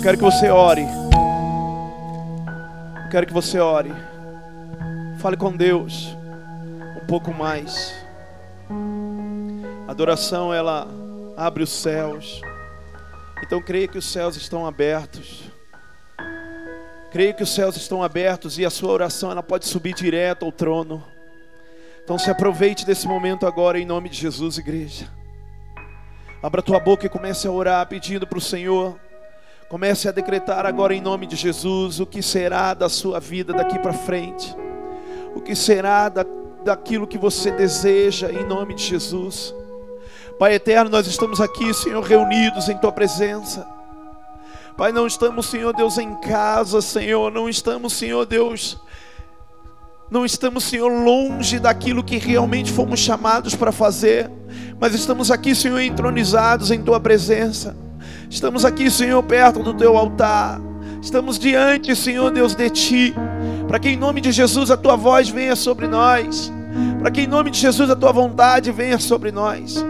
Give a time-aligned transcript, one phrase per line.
[0.00, 0.86] Eu quero que você ore.
[3.04, 3.92] Eu quero que você ore.
[5.18, 6.16] Fale com Deus
[7.02, 7.94] um pouco mais.
[9.86, 10.88] A adoração ela
[11.36, 12.40] abre os céus.
[13.42, 15.42] Então creia que os céus estão abertos.
[17.12, 20.52] Creia que os céus estão abertos e a sua oração ela pode subir direto ao
[20.52, 21.04] trono.
[22.02, 25.10] Então se aproveite desse momento agora em nome de Jesus, igreja.
[26.42, 28.98] Abra tua boca e comece a orar pedindo para o Senhor.
[29.70, 33.78] Comece a decretar agora em nome de Jesus o que será da sua vida daqui
[33.78, 34.52] para frente.
[35.32, 36.26] O que será da,
[36.64, 39.54] daquilo que você deseja em nome de Jesus.
[40.40, 43.64] Pai eterno, nós estamos aqui, Senhor, reunidos em tua presença.
[44.76, 48.76] Pai, não estamos, Senhor Deus, em casa, Senhor, não estamos, Senhor Deus,
[50.10, 54.28] não estamos, Senhor, longe daquilo que realmente fomos chamados para fazer,
[54.80, 57.76] mas estamos aqui, Senhor, entronizados em Tua presença.
[58.30, 60.60] Estamos aqui, Senhor, perto do Teu altar.
[61.02, 63.14] Estamos diante, Senhor Deus, de Ti.
[63.66, 66.50] Para que em nome de Jesus a Tua voz venha sobre nós.
[67.00, 69.84] Para que em nome de Jesus a Tua vontade venha sobre nós.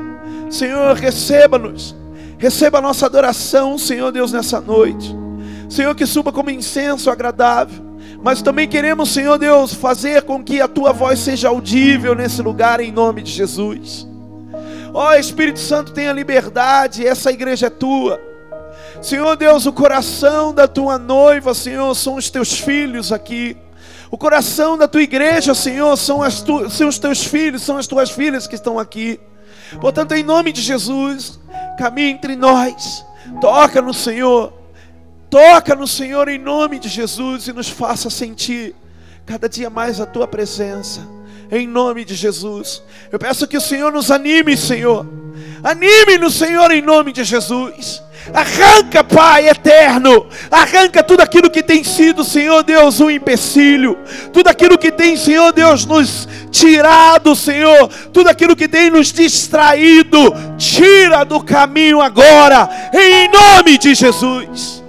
[0.49, 1.95] Senhor, receba-nos.
[2.39, 5.15] Receba a nossa adoração, Senhor Deus, nessa noite.
[5.69, 7.91] Senhor, que suba como incenso agradável
[8.23, 12.79] mas também queremos, Senhor Deus, fazer com que a tua voz seja audível nesse lugar
[12.79, 14.07] em nome de Jesus.
[14.93, 18.30] Ó oh, Espírito Santo, tenha liberdade, essa igreja é tua.
[19.01, 23.57] Senhor Deus, o coração da tua noiva, Senhor, são os teus filhos aqui.
[24.11, 28.11] O coração da tua igreja, Senhor, são, tu, são os teus filhos, são as tuas
[28.11, 29.19] filhas que estão aqui.
[29.81, 31.39] Portanto, em nome de Jesus,
[31.79, 33.05] caminhe entre nós,
[33.41, 34.53] toca no Senhor,
[35.31, 38.75] Toca no Senhor em nome de Jesus e nos faça sentir
[39.25, 41.07] cada dia mais a tua presença.
[41.53, 42.83] Em nome de Jesus.
[43.13, 45.07] Eu peço que o Senhor nos anime, Senhor.
[45.63, 48.03] Anime no Senhor em nome de Jesus.
[48.33, 53.99] Arranca, Pai eterno, arranca tudo aquilo que tem sido, Senhor Deus, um empecilho,
[54.33, 60.33] tudo aquilo que tem, Senhor Deus, nos tirado, Senhor, tudo aquilo que tem nos distraído,
[60.59, 64.85] tira do caminho agora, em nome de Jesus.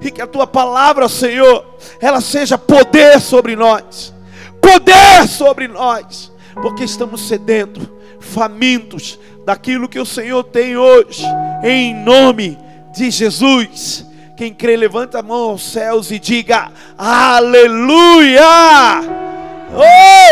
[0.00, 1.66] E que a tua palavra, Senhor,
[2.00, 4.14] ela seja poder sobre nós,
[4.60, 11.24] poder sobre nós, porque estamos sedento, famintos daquilo que o Senhor tem hoje,
[11.62, 12.58] em nome
[12.92, 14.04] de Jesus.
[14.36, 18.42] Quem crê, levanta a mão aos céus e diga: Aleluia!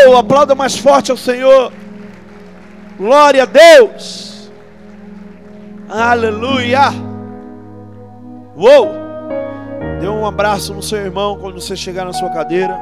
[0.09, 1.73] Oh, aplauda mais forte ao Senhor.
[2.99, 4.51] Glória a Deus.
[5.89, 6.91] Aleluia.
[8.57, 8.91] Uou!
[10.01, 12.77] Dê um abraço no seu irmão quando você chegar na sua cadeira.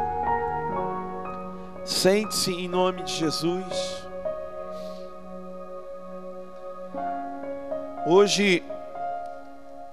[1.84, 4.01] Sente-se em nome de Jesus.
[8.04, 8.64] Hoje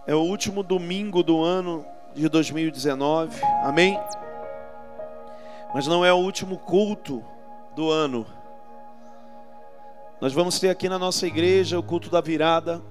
[0.08, 3.40] é o último domingo do ano de 2019.
[3.64, 4.00] Amém?
[5.76, 7.24] Mas não é o último culto
[7.76, 8.26] do ano.
[10.20, 12.82] Nós vamos ter aqui na nossa igreja o culto da virada.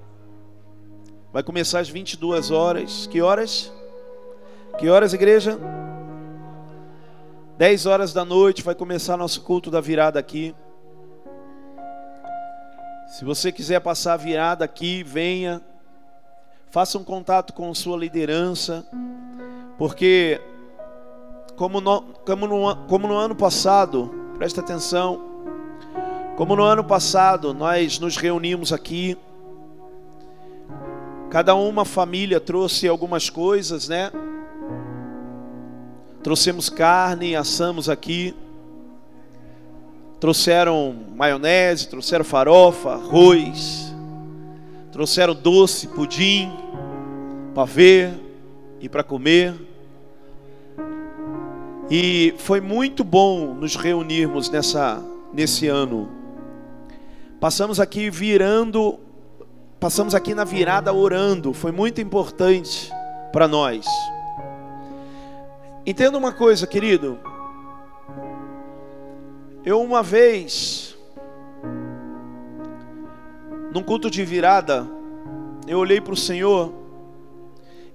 [1.32, 3.08] Vai começar às 22 horas.
[3.08, 3.72] Que horas?
[4.78, 5.58] Que horas, igreja?
[7.56, 10.54] 10 horas da noite vai começar nosso culto da virada aqui.
[13.08, 15.62] Se você quiser passar a virada aqui, venha.
[16.70, 18.86] Faça um contato com sua liderança,
[19.78, 20.38] porque
[21.56, 25.24] como no, como no, como no ano passado, presta atenção,
[26.36, 29.16] como no ano passado nós nos reunimos aqui,
[31.30, 34.12] cada uma família trouxe algumas coisas, né?
[36.22, 38.36] Trouxemos carne, assamos aqui.
[40.20, 43.94] Trouxeram maionese, trouxeram farofa, arroz.
[44.90, 46.50] Trouxeram doce, pudim,
[47.54, 48.10] para ver
[48.80, 49.54] e para comer.
[51.90, 55.02] E foi muito bom nos reunirmos nessa
[55.32, 56.08] nesse ano.
[57.40, 58.98] Passamos aqui virando,
[59.78, 62.90] passamos aqui na virada orando, foi muito importante
[63.32, 63.86] para nós.
[65.86, 67.18] Entenda uma coisa, querido.
[69.64, 70.96] Eu uma vez,
[73.72, 74.86] num culto de virada,
[75.66, 76.72] eu olhei para o Senhor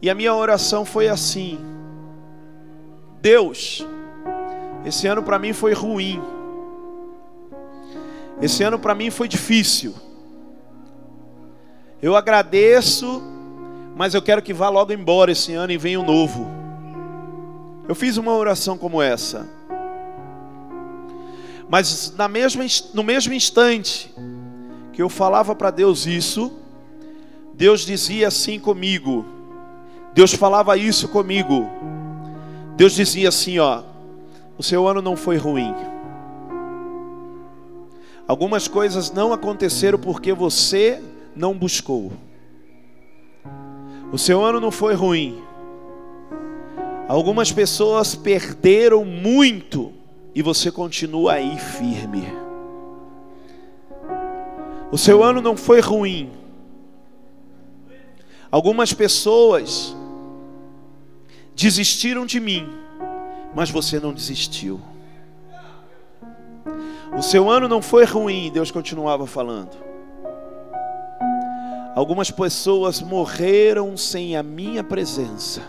[0.01, 1.59] e a minha oração foi assim:
[3.21, 3.85] Deus,
[4.85, 6.21] esse ano para mim foi ruim,
[8.41, 9.95] esse ano para mim foi difícil.
[12.01, 13.23] Eu agradeço,
[13.95, 16.45] mas eu quero que vá logo embora esse ano e venha um novo.
[17.87, 19.49] Eu fiz uma oração como essa.
[21.73, 24.13] Mas na mesma, no mesmo instante
[24.91, 26.51] que eu falava para Deus isso,
[27.55, 29.25] Deus dizia assim comigo:
[30.13, 31.67] Deus falava isso comigo.
[32.77, 33.81] Deus dizia assim, ó:
[34.55, 35.73] O seu ano não foi ruim.
[38.27, 41.01] Algumas coisas não aconteceram porque você
[41.35, 42.13] não buscou.
[44.11, 45.41] O seu ano não foi ruim.
[47.07, 50.02] Algumas pessoas perderam muito
[50.35, 52.27] e você continua aí firme.
[54.91, 56.31] O seu ano não foi ruim.
[58.51, 59.95] Algumas pessoas
[61.55, 62.67] desistiram de mim,
[63.55, 64.79] mas você não desistiu.
[67.17, 69.77] O seu ano não foi ruim, Deus continuava falando.
[71.95, 75.61] Algumas pessoas morreram sem a minha presença.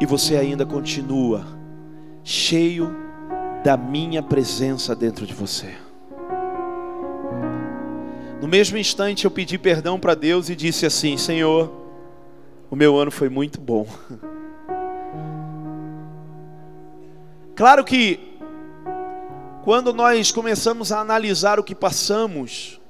[0.00, 1.57] E você ainda continua
[2.28, 2.94] cheio
[3.64, 5.74] da minha presença dentro de você.
[8.38, 11.72] No mesmo instante eu pedi perdão para Deus e disse assim: Senhor,
[12.70, 13.86] o meu ano foi muito bom.
[17.56, 18.38] Claro que
[19.64, 22.80] quando nós começamos a analisar o que passamos,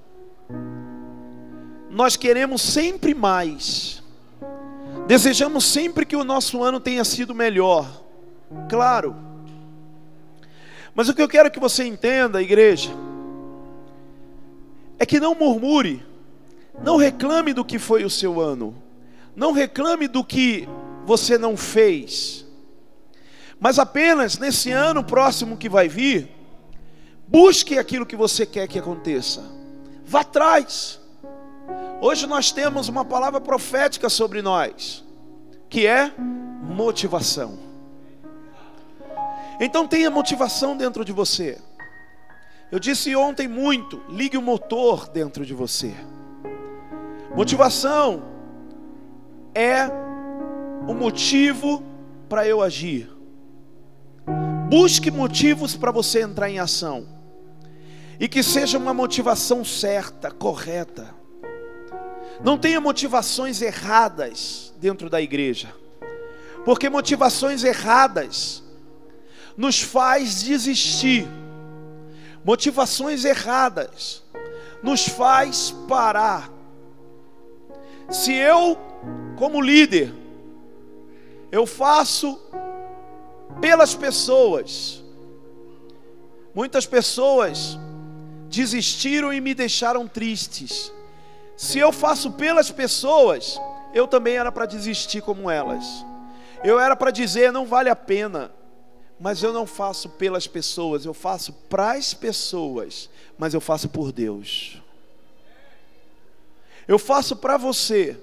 [1.88, 4.02] nós queremos sempre mais,
[5.06, 7.88] desejamos sempre que o nosso ano tenha sido melhor,
[8.68, 9.16] claro,
[10.98, 12.90] mas o que eu quero que você entenda, igreja,
[14.98, 16.04] é que não murmure,
[16.82, 18.74] não reclame do que foi o seu ano,
[19.36, 20.68] não reclame do que
[21.06, 22.44] você não fez,
[23.60, 26.36] mas apenas nesse ano próximo que vai vir,
[27.28, 29.44] Busque aquilo que você quer que aconteça.
[30.06, 30.98] Vá atrás.
[32.00, 35.04] Hoje nós temos uma palavra profética sobre nós,
[35.68, 36.10] que é
[36.62, 37.67] motivação.
[39.60, 41.58] Então tenha motivação dentro de você.
[42.70, 45.94] Eu disse ontem muito, ligue o motor dentro de você.
[47.34, 48.22] Motivação
[49.54, 49.86] é
[50.86, 51.82] o motivo
[52.28, 53.10] para eu agir.
[54.68, 57.06] Busque motivos para você entrar em ação
[58.20, 61.14] e que seja uma motivação certa, correta.
[62.44, 65.74] Não tenha motivações erradas dentro da igreja,
[66.64, 68.62] porque motivações erradas
[69.58, 71.26] nos faz desistir.
[72.44, 74.22] Motivações erradas
[74.80, 76.48] nos faz parar.
[78.08, 78.78] Se eu,
[79.36, 80.14] como líder,
[81.50, 82.40] eu faço
[83.60, 85.02] pelas pessoas,
[86.54, 87.76] muitas pessoas
[88.48, 90.92] desistiram e me deixaram tristes.
[91.56, 93.60] Se eu faço pelas pessoas,
[93.92, 95.84] eu também era para desistir como elas.
[96.62, 98.52] Eu era para dizer, não vale a pena.
[99.20, 104.12] Mas eu não faço pelas pessoas, eu faço para as pessoas, mas eu faço por
[104.12, 104.80] Deus.
[106.86, 108.16] Eu faço para você,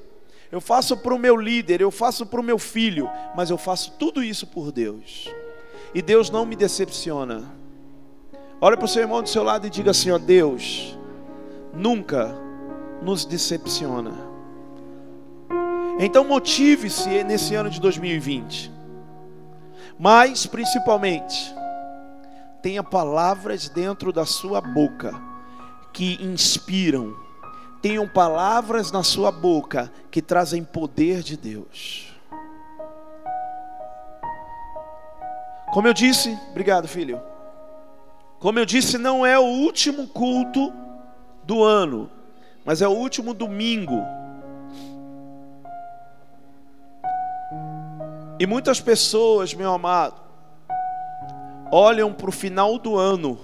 [0.51, 3.93] eu faço para o meu líder, eu faço para o meu filho, mas eu faço
[3.99, 5.29] tudo isso por Deus.
[5.93, 7.43] E Deus não me decepciona.
[8.59, 10.97] Olha para o seu irmão do seu lado e diga assim: ó, Deus
[11.73, 12.35] nunca
[13.01, 14.13] nos decepciona.
[15.99, 18.74] Então motive-se nesse ano de 2020.
[19.97, 21.53] Mas principalmente
[22.61, 25.13] tenha palavras dentro da sua boca
[25.93, 27.15] que inspiram.
[27.81, 32.13] Tenham palavras na sua boca que trazem poder de Deus.
[35.71, 37.21] Como eu disse, obrigado, filho.
[38.39, 40.73] Como eu disse, não é o último culto
[41.43, 42.09] do ano,
[42.65, 44.03] mas é o último domingo.
[48.37, 50.19] E muitas pessoas, meu amado,
[51.71, 53.39] olham para o final do ano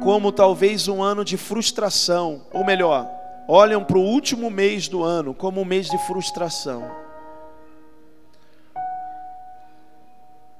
[0.00, 3.10] como talvez um ano de frustração, ou melhor,
[3.46, 6.90] olham para o último mês do ano como um mês de frustração.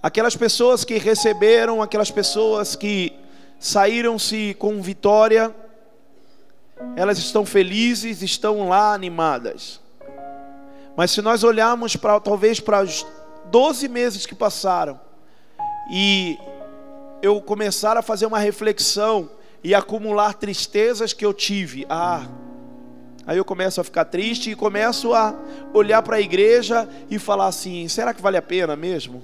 [0.03, 3.13] Aquelas pessoas que receberam, aquelas pessoas que
[3.59, 5.55] saíram-se com vitória,
[6.97, 9.81] elas estão felizes, estão lá animadas.
[10.97, 13.07] Mas se nós olharmos para talvez para os
[13.47, 15.01] 12 meses que passaram
[15.91, 16.39] e
[17.23, 19.31] eu começar a fazer uma reflexão
[19.63, 22.27] e acumular tristezas que eu tive, ah,
[23.27, 25.35] aí eu começo a ficar triste e começo a
[25.73, 29.23] olhar para a igreja e falar assim: será que vale a pena mesmo?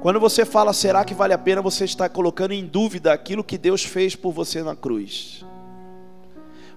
[0.00, 3.58] Quando você fala, será que vale a pena, você está colocando em dúvida aquilo que
[3.58, 5.44] Deus fez por você na cruz.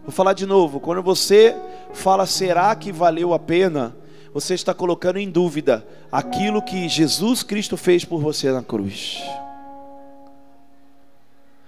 [0.03, 0.79] Vou falar de novo.
[0.79, 1.55] Quando você
[1.93, 3.95] fala, será que valeu a pena,
[4.33, 9.21] você está colocando em dúvida aquilo que Jesus Cristo fez por você na cruz.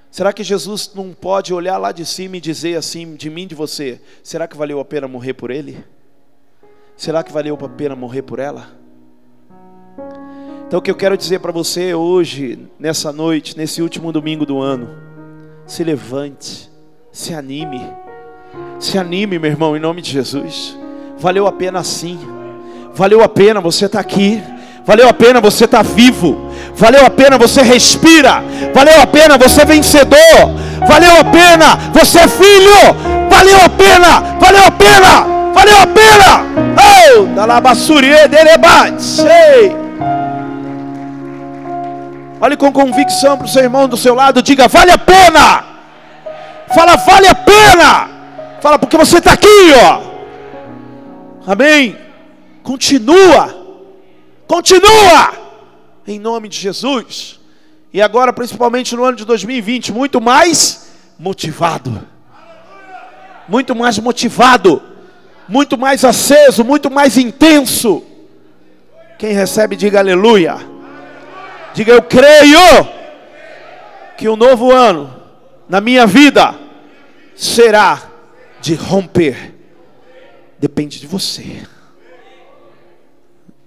[0.10, 3.56] Será que Jesus não pode olhar lá de cima e dizer assim, de mim, de
[3.56, 5.84] você: será que valeu a pena morrer por ele?
[6.96, 8.70] Será que valeu a pena morrer por ela?
[10.68, 14.60] Então, o que eu quero dizer para você hoje, nessa noite, nesse último domingo do
[14.60, 14.90] ano,
[15.66, 16.70] se levante,
[17.12, 17.82] se anime,
[18.86, 20.78] se anime, meu irmão, em nome de Jesus.
[21.18, 22.20] Valeu a pena sim,
[22.94, 24.42] valeu a pena você estar tá aqui,
[24.86, 29.38] valeu a pena você estar tá vivo, valeu a pena você respira, valeu a pena
[29.38, 30.52] você é vencedor,
[30.88, 32.94] valeu a pena você é filho,
[33.30, 36.63] valeu a pena, valeu a pena, valeu a pena.
[37.16, 39.75] Oh, da labassurie derebate, sei.
[42.42, 45.63] Olhe com convicção para o seu irmão do seu lado, diga: vale a pena.
[46.74, 48.13] Fala, vale a pena.
[48.63, 51.51] Fala, porque você está aqui, ó.
[51.51, 51.98] Amém.
[52.63, 53.53] Continua.
[54.48, 55.34] Continua.
[56.08, 57.41] Em nome de Jesus.
[57.91, 62.08] E agora, principalmente no ano de 2020, muito mais motivado.
[63.50, 64.82] Muito mais motivado.
[65.46, 68.01] Muito mais aceso, muito mais intenso.
[69.20, 70.55] Quem recebe, diga aleluia.
[71.74, 72.88] Diga eu creio
[74.17, 75.13] que o novo ano
[75.67, 76.55] na minha vida
[77.36, 78.12] será
[78.63, 79.53] de romper.
[80.58, 81.67] Depende de você.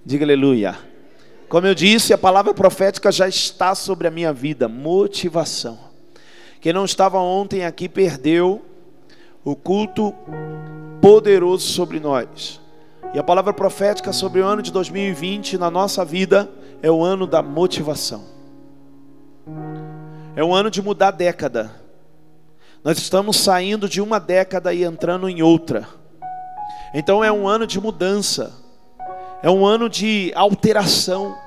[0.03, 0.75] Diga aleluia.
[1.47, 4.67] Como eu disse, a palavra profética já está sobre a minha vida.
[4.67, 5.77] Motivação.
[6.59, 8.65] Quem não estava ontem aqui perdeu
[9.45, 10.15] o culto
[10.99, 12.59] poderoso sobre nós.
[13.13, 16.49] E a palavra profética sobre o ano de 2020 na nossa vida
[16.81, 18.25] é o ano da motivação.
[20.35, 21.86] É o ano de mudar década.
[22.87, 25.85] Nós estamos saindo de uma década e entrando em outra.
[26.93, 28.53] Então é um ano de mudança.
[29.43, 31.37] É um ano de alteração.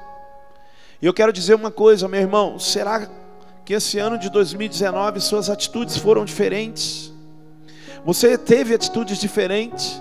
[1.00, 3.08] E eu quero dizer uma coisa, meu irmão: será
[3.64, 7.10] que esse ano de 2019 suas atitudes foram diferentes?
[8.04, 9.98] Você teve atitudes diferentes?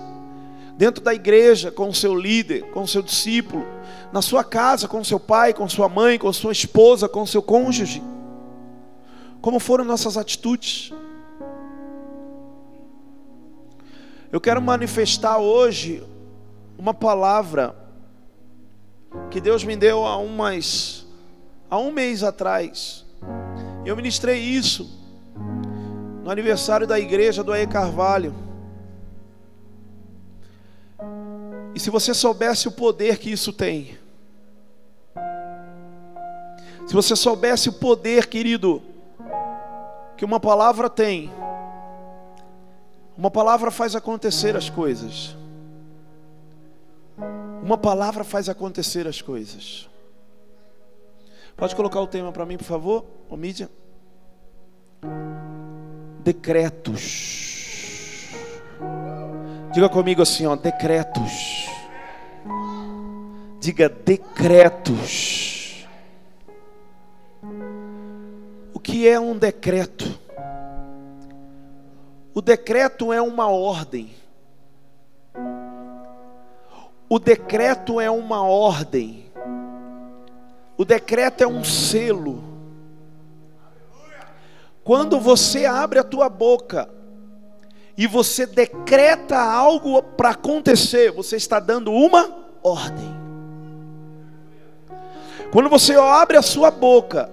[0.76, 3.66] Dentro da igreja, com o seu líder, com o seu discípulo,
[4.12, 8.02] na sua casa, com seu pai, com sua mãe, com sua esposa, com seu cônjuge.
[9.40, 10.92] Como foram nossas atitudes?
[14.32, 16.06] Eu quero manifestar hoje
[16.78, 17.74] uma palavra
[19.28, 21.04] que Deus me deu há umas
[21.68, 23.04] há um mês atrás.
[23.84, 24.88] Eu ministrei isso
[26.22, 28.32] no aniversário da igreja do Aê Carvalho.
[31.74, 33.98] E se você soubesse o poder que isso tem,
[36.86, 38.80] se você soubesse o poder, querido,
[40.16, 41.32] que uma palavra tem,
[43.20, 45.36] uma palavra faz acontecer as coisas.
[47.62, 49.90] Uma palavra faz acontecer as coisas.
[51.54, 53.68] Pode colocar o tema para mim, por favor, ô mídia?
[56.24, 58.30] Decretos.
[59.74, 61.68] Diga comigo assim, ó, decretos.
[63.60, 65.86] Diga decretos.
[68.72, 70.06] O que é um decreto?
[72.32, 74.14] O decreto é uma ordem.
[77.08, 79.24] O decreto é uma ordem.
[80.78, 82.42] O decreto é um selo.
[84.84, 86.88] Quando você abre a tua boca
[87.96, 93.20] e você decreta algo para acontecer, você está dando uma ordem.
[95.52, 97.30] Quando você abre a sua boca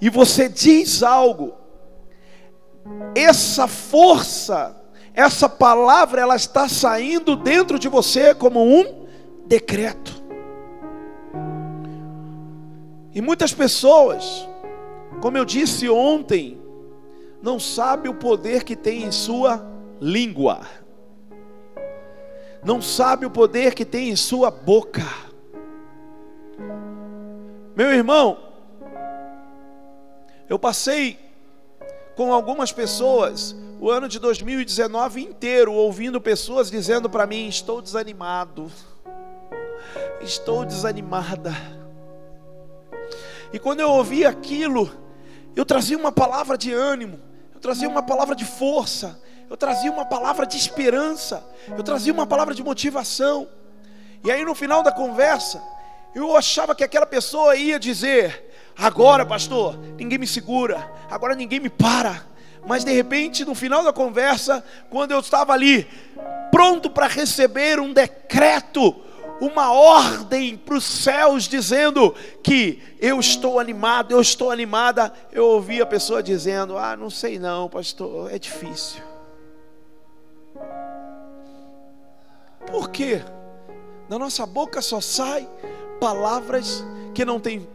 [0.00, 1.52] e você diz algo,
[3.14, 9.06] essa força essa palavra ela está saindo dentro de você como um
[9.46, 10.24] decreto.
[13.14, 14.48] E muitas pessoas,
[15.20, 16.60] como eu disse ontem,
[17.40, 19.64] não sabe o poder que tem em sua
[20.00, 20.62] língua.
[22.64, 25.04] Não sabe o poder que tem em sua boca.
[27.76, 28.36] Meu irmão,
[30.48, 31.23] eu passei
[32.14, 38.70] com algumas pessoas o ano de 2019 inteiro ouvindo pessoas dizendo para mim: estou desanimado,
[40.20, 41.54] estou desanimada.
[43.52, 44.90] E quando eu ouvi aquilo,
[45.54, 47.20] eu trazia uma palavra de ânimo,
[47.54, 52.26] eu trazia uma palavra de força, eu trazia uma palavra de esperança, eu trazia uma
[52.26, 53.48] palavra de motivação.
[54.24, 55.62] E aí no final da conversa,
[56.14, 61.70] eu achava que aquela pessoa ia dizer: Agora, pastor, ninguém me segura, agora ninguém me
[61.70, 62.26] para.
[62.66, 65.86] Mas de repente, no final da conversa, quando eu estava ali,
[66.50, 68.96] pronto para receber um decreto,
[69.40, 75.12] uma ordem para os céus dizendo que eu estou animado, eu estou animada.
[75.30, 79.02] Eu ouvi a pessoa dizendo: Ah, não sei não, pastor, é difícil.
[82.66, 83.22] Por quê?
[84.08, 85.48] Da nossa boca só sai
[86.00, 87.66] palavras que não tem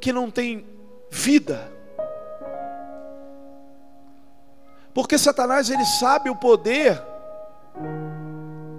[0.00, 0.66] que não tem
[1.10, 1.70] vida.
[4.94, 7.00] Porque Satanás ele sabe o poder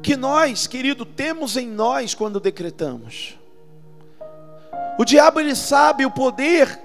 [0.01, 3.38] que nós, querido, temos em nós quando decretamos.
[4.98, 6.80] O diabo ele sabe o poder,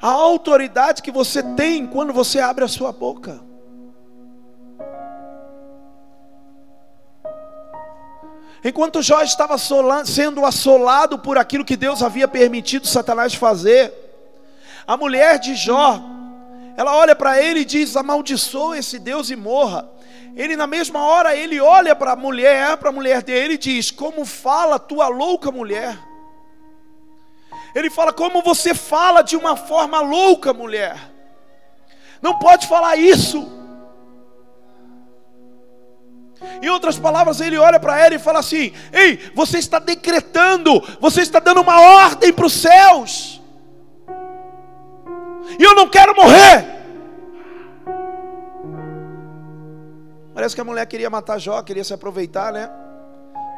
[0.00, 3.40] a autoridade que você tem quando você abre a sua boca.
[8.64, 9.56] Enquanto Jó estava
[10.04, 13.92] sendo assolado por aquilo que Deus havia permitido Satanás fazer,
[14.86, 16.00] a mulher de Jó,
[16.76, 19.88] ela olha para ele e diz: amaldiçoa esse Deus e morra.
[20.36, 23.90] Ele na mesma hora ele olha para a mulher, para a mulher dele e diz:
[23.90, 25.98] "Como fala tua louca mulher?"
[27.74, 30.98] Ele fala: "Como você fala de uma forma louca, mulher?
[32.20, 33.65] Não pode falar isso."
[36.62, 41.20] Em outras palavras, ele olha para ela e fala assim: Ei, você está decretando, você
[41.20, 43.40] está dando uma ordem para os céus,
[45.58, 46.76] e eu não quero morrer.
[50.34, 52.70] Parece que a mulher queria matar Jó, queria se aproveitar, né?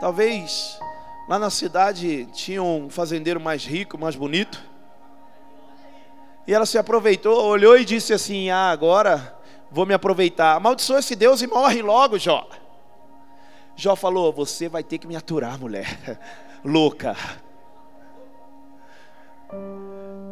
[0.00, 0.78] Talvez
[1.28, 4.62] lá na cidade tinha um fazendeiro mais rico, mais bonito.
[6.46, 9.36] E ela se aproveitou, olhou e disse assim: Ah, agora
[9.70, 10.54] vou me aproveitar.
[10.54, 12.48] Amaldiçoa esse Deus e morre logo, Jó.
[13.78, 16.18] Jó falou: Você vai ter que me aturar, mulher.
[16.64, 17.16] Louca.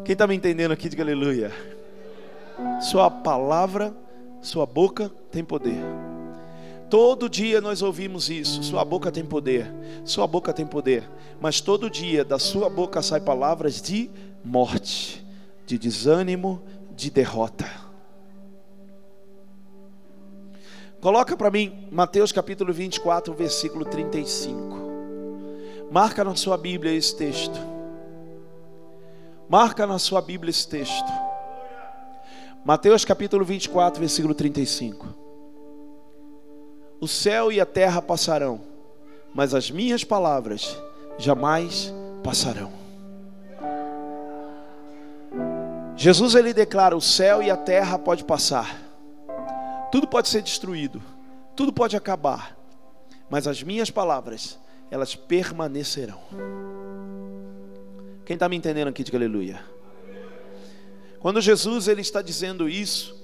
[0.04, 1.52] Quem está me entendendo aqui, diga aleluia.
[2.80, 3.96] Sua palavra,
[4.42, 5.80] sua boca tem poder.
[6.90, 8.64] Todo dia nós ouvimos isso.
[8.64, 9.72] Sua boca tem poder.
[10.04, 11.08] Sua boca tem poder.
[11.40, 14.10] Mas todo dia da sua boca sai palavras de
[14.44, 15.24] morte,
[15.64, 16.60] de desânimo,
[16.96, 17.85] de derrota.
[21.06, 24.76] Coloca para mim Mateus capítulo 24, versículo 35.
[25.88, 27.56] Marca na sua Bíblia esse texto.
[29.48, 31.06] Marca na sua Bíblia esse texto.
[32.64, 35.06] Mateus capítulo 24, versículo 35.
[37.00, 38.60] O céu e a terra passarão,
[39.32, 40.76] mas as minhas palavras
[41.18, 42.72] jamais passarão.
[45.94, 48.85] Jesus ele declara: o céu e a terra pode passar,
[49.90, 51.02] tudo pode ser destruído,
[51.54, 52.56] tudo pode acabar,
[53.30, 54.58] mas as minhas palavras
[54.90, 56.20] elas permanecerão.
[58.24, 59.60] Quem está me entendendo aqui, diga aleluia.
[61.20, 63.16] Quando Jesus ele está dizendo isso,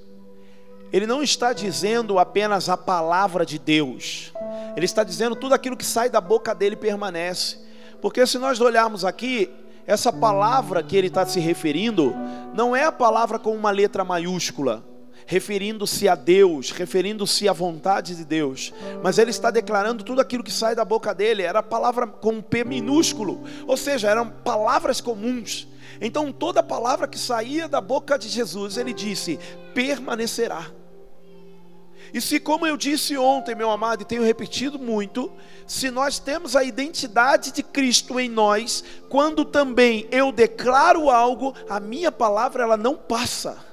[0.93, 4.33] ele não está dizendo apenas a palavra de Deus,
[4.77, 7.59] ele está dizendo tudo aquilo que sai da boca dele permanece.
[8.01, 9.51] Porque se nós olharmos aqui,
[9.87, 12.15] essa palavra que ele está se referindo,
[12.55, 14.85] não é a palavra com uma letra maiúscula,
[15.27, 20.53] referindo-se a Deus, referindo-se à vontade de Deus, mas ele está declarando tudo aquilo que
[20.53, 25.69] sai da boca dele, era palavra com um P minúsculo, ou seja, eram palavras comuns.
[26.01, 29.39] Então toda palavra que saía da boca de Jesus, ele disse:
[29.75, 30.67] permanecerá.
[32.13, 35.33] E se, como eu disse ontem, meu amado, e tenho repetido muito,
[35.67, 41.81] se nós temos a identidade de Cristo em nós, quando também eu declaro algo, a
[41.81, 43.72] minha palavra ela não passa.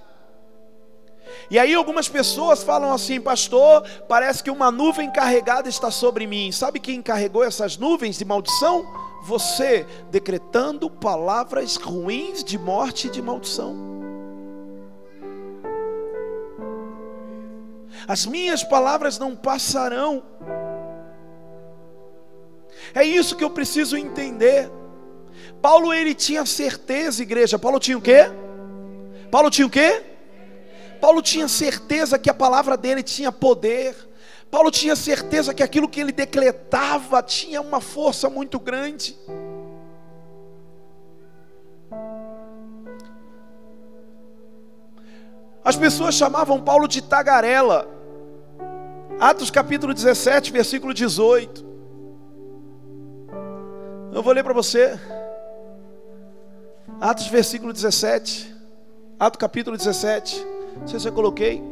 [1.49, 6.51] E aí algumas pessoas falam assim, pastor, parece que uma nuvem carregada está sobre mim.
[6.51, 8.85] Sabe quem carregou essas nuvens de maldição?
[9.23, 13.89] Você, decretando palavras ruins de morte e de maldição.
[18.09, 20.23] as minhas palavras não passarão.
[22.91, 24.67] É isso que eu preciso entender.
[25.61, 27.59] Paulo ele tinha certeza, igreja.
[27.59, 28.25] Paulo tinha o quê?
[29.29, 30.08] Paulo tinha o quê?
[30.99, 33.95] Paulo tinha certeza que a palavra dele tinha poder.
[34.51, 39.15] Paulo tinha certeza que aquilo que ele decretava tinha uma força muito grande.
[45.63, 47.87] As pessoas chamavam Paulo de tagarela.
[49.19, 51.65] Atos capítulo 17, versículo 18.
[54.11, 54.99] Eu vou ler para você.
[56.99, 58.55] Atos versículo 17.
[59.19, 60.58] Atos capítulo 17.
[60.81, 61.63] Não sei se eu coloquei.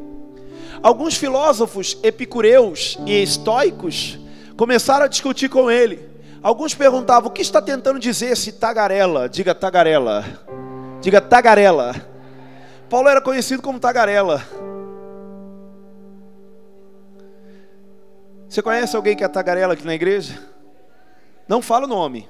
[0.81, 4.19] Alguns filósofos epicureus e estoicos
[4.55, 6.07] começaram a discutir com ele.
[6.41, 9.27] Alguns perguntavam: o que está tentando dizer esse tagarela?
[9.27, 10.23] Diga tagarela.
[11.01, 11.95] Diga tagarela.
[12.89, 14.43] Paulo era conhecido como tagarela.
[18.47, 20.41] Você conhece alguém que é tagarela aqui na igreja?
[21.47, 22.29] Não fala o nome.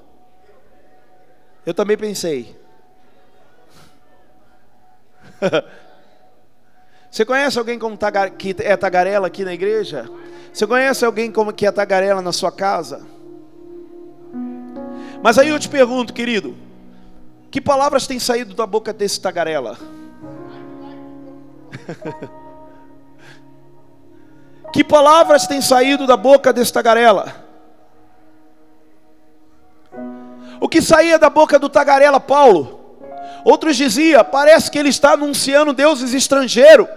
[1.65, 2.55] Eu também pensei.
[7.09, 7.97] Você conhece alguém como
[8.37, 10.09] que é tagarela aqui na igreja?
[10.53, 13.05] Você conhece alguém como que é tagarela na sua casa?
[15.21, 16.55] Mas aí eu te pergunto, querido,
[17.49, 19.77] que palavras têm saído da boca desse tagarela?
[24.73, 27.47] que palavras têm saído da boca desse tagarela?
[30.59, 32.76] O que saía da boca do tagarela Paulo?
[33.43, 36.87] Outros diziam, parece que ele está anunciando deuses estrangeiros,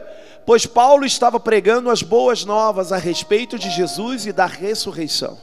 [0.45, 5.39] pois Paulo estava pregando as boas novas a respeito de Jesus e da ressurreição.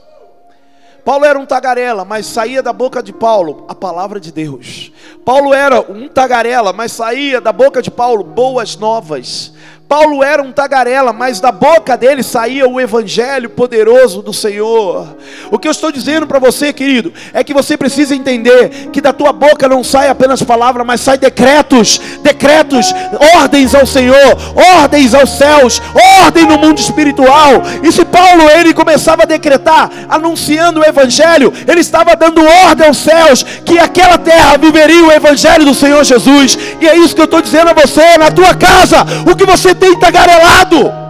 [1.08, 4.92] Paulo era um tagarela, mas saía da boca de Paulo a palavra de Deus.
[5.24, 9.54] Paulo era um tagarela, mas saía da boca de Paulo boas novas.
[9.88, 15.16] Paulo era um tagarela, mas da boca dele saía o evangelho poderoso do Senhor.
[15.50, 19.14] O que eu estou dizendo para você, querido, é que você precisa entender que da
[19.14, 22.94] tua boca não sai apenas palavra, mas sai decretos, decretos,
[23.38, 24.38] ordens ao Senhor,
[24.82, 25.82] ordens aos céus,
[26.26, 27.64] ordem no mundo espiritual.
[27.82, 32.98] E se Paulo ele começava a decretar, anunciando o evangelho, ele estava dando ordem aos
[32.98, 36.58] céus que aquela terra viveria o evangelho do Senhor Jesus.
[36.82, 39.77] E é isso que eu estou dizendo a você, na tua casa, o que você
[39.78, 41.08] tem tagarelado.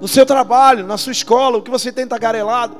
[0.00, 2.76] No seu trabalho, na sua escola, o que você tem tagarelado?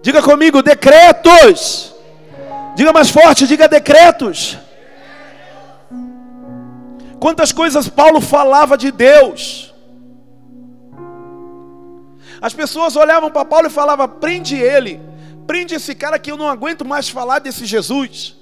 [0.00, 1.92] Diga comigo, decretos.
[2.76, 4.56] Diga mais forte, diga decretos.
[7.18, 9.74] Quantas coisas Paulo falava de Deus.
[12.40, 15.00] As pessoas olhavam para Paulo e falavam: prende ele,
[15.46, 18.36] prende esse cara que eu não aguento mais falar desse Jesus.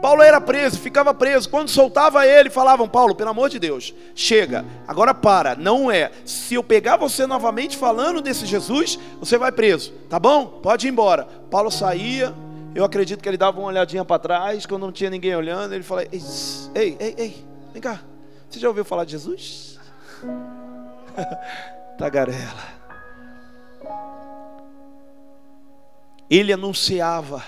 [0.00, 1.48] Paulo era preso, ficava preso.
[1.48, 5.54] Quando soltava ele, falavam: Paulo, pelo amor de Deus, chega, agora para.
[5.54, 6.10] Não é.
[6.24, 10.46] Se eu pegar você novamente falando desse Jesus, você vai preso, tá bom?
[10.46, 11.26] Pode ir embora.
[11.50, 12.34] Paulo saía,
[12.74, 15.82] eu acredito que ele dava uma olhadinha para trás, quando não tinha ninguém olhando, ele
[15.82, 16.22] falava: Ei,
[16.74, 18.00] ei, ei, ei vem cá,
[18.48, 19.78] você já ouviu falar de Jesus?
[21.98, 22.75] Tagarela.
[26.30, 27.42] Ele anunciava,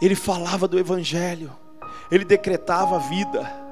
[0.00, 1.52] ele falava do Evangelho,
[2.10, 3.66] ele decretava a vida.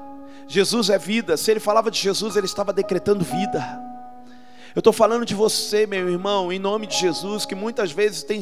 [0.47, 3.83] Jesus é vida, se ele falava de Jesus, ele estava decretando vida.
[4.75, 8.41] Eu estou falando de você, meu irmão, em nome de Jesus, que muitas vezes tem,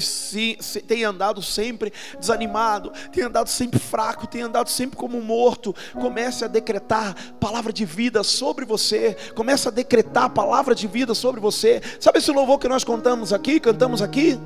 [0.81, 5.75] tem andado sempre desanimado, tem andado sempre fraco, tem andado sempre como morto.
[5.93, 9.15] Comece a decretar palavra de vida sobre você.
[9.35, 11.79] Comece a decretar palavra de vida sobre você.
[11.99, 14.39] Sabe esse louvor que nós contamos aqui, cantamos aqui?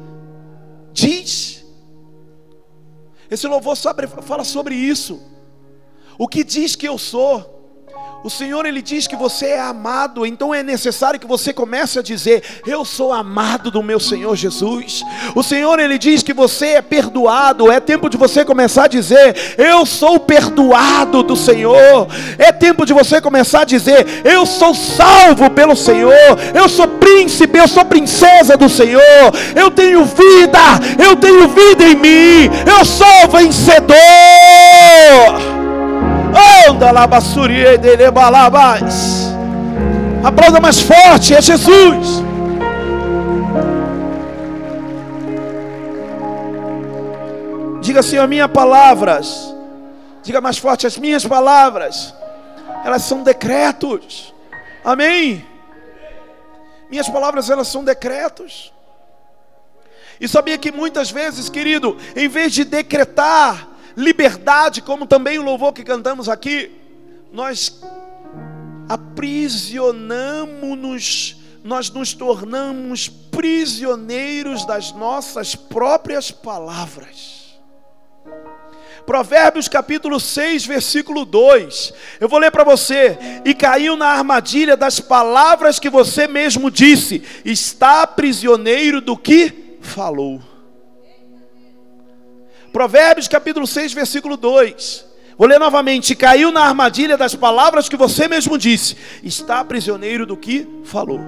[0.97, 1.63] Diz.
[3.29, 5.21] Esse louvor sobre, fala sobre isso.
[6.17, 7.56] O que diz que eu sou?
[8.23, 12.01] O Senhor ele diz que você é amado, então é necessário que você comece a
[12.01, 15.01] dizer: Eu sou amado do meu Senhor Jesus.
[15.33, 19.55] O Senhor ele diz que você é perdoado, é tempo de você começar a dizer:
[19.57, 22.07] Eu sou perdoado do Senhor.
[22.37, 26.11] É tempo de você começar a dizer: Eu sou salvo pelo Senhor.
[26.53, 29.01] Eu sou príncipe, eu sou princesa do Senhor.
[29.55, 30.59] Eu tenho vida,
[31.01, 32.49] eu tenho vida em mim.
[32.65, 33.95] Eu sou vencedor.
[36.69, 39.27] Anda lá, bassurie dele balabás.
[40.23, 42.23] Aplauda mais forte, é Jesus.
[47.81, 49.55] Diga as minhas palavras.
[50.23, 52.13] Diga mais forte, as minhas palavras.
[52.83, 54.33] Elas são decretos.
[54.83, 55.45] Amém.
[56.89, 58.73] Minhas palavras, elas são decretos.
[60.19, 65.73] E sabia que muitas vezes, querido, em vez de decretar, liberdade, como também o louvor
[65.73, 66.71] que cantamos aqui,
[67.33, 67.81] nós
[68.87, 77.57] aprisionamos-nos, nós nos tornamos prisioneiros das nossas próprias palavras.
[79.03, 81.91] Provérbios capítulo 6, versículo 2.
[82.19, 83.17] Eu vou ler para você.
[83.45, 87.23] E caiu na armadilha das palavras que você mesmo disse.
[87.45, 90.41] Está prisioneiro do que falou.
[92.77, 95.03] Provérbios capítulo 6, versículo 2.
[95.35, 96.15] Vou ler novamente.
[96.15, 98.95] Caiu na armadilha das palavras que você mesmo disse.
[99.23, 101.19] Está prisioneiro do que falou.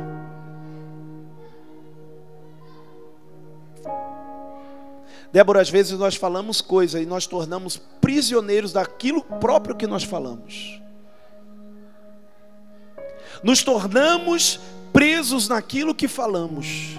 [5.34, 10.80] Débora, às vezes nós falamos coisas e nós tornamos prisioneiros daquilo próprio que nós falamos.
[13.42, 14.60] Nos tornamos
[14.94, 16.90] presos naquilo que falamos.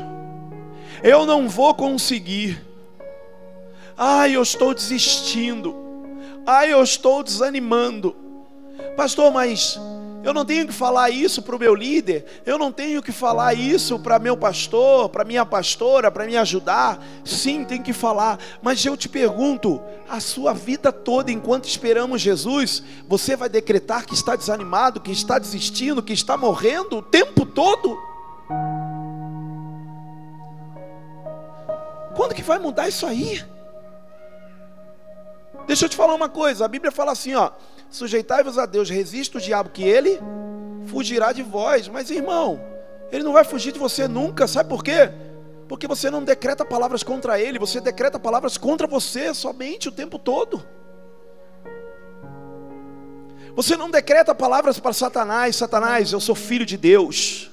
[1.05, 2.69] Eu não vou conseguir.
[4.03, 5.77] Ai, eu estou desistindo.
[6.47, 8.17] Ai, eu estou desanimando.
[8.97, 9.79] Pastor, mas
[10.25, 13.53] eu não tenho que falar isso para o meu líder, eu não tenho que falar
[13.53, 16.99] isso para meu pastor, para minha pastora, para me ajudar.
[17.27, 22.83] Sim, tem que falar, mas eu te pergunto: a sua vida toda, enquanto esperamos Jesus,
[23.07, 27.99] você vai decretar que está desanimado, que está desistindo, que está morrendo o tempo todo?
[32.17, 33.43] Quando que vai mudar isso aí?
[35.66, 37.51] Deixa eu te falar uma coisa, a Bíblia fala assim, ó:
[37.90, 40.20] Sujeitai-vos a Deus, resista o diabo que ele
[40.87, 41.88] fugirá de vós.
[41.88, 42.61] Mas irmão,
[43.11, 45.11] ele não vai fugir de você nunca, sabe por quê?
[45.68, 50.18] Porque você não decreta palavras contra ele, você decreta palavras contra você somente o tempo
[50.18, 50.64] todo.
[53.55, 57.51] Você não decreta palavras para Satanás, Satanás, eu sou filho de Deus.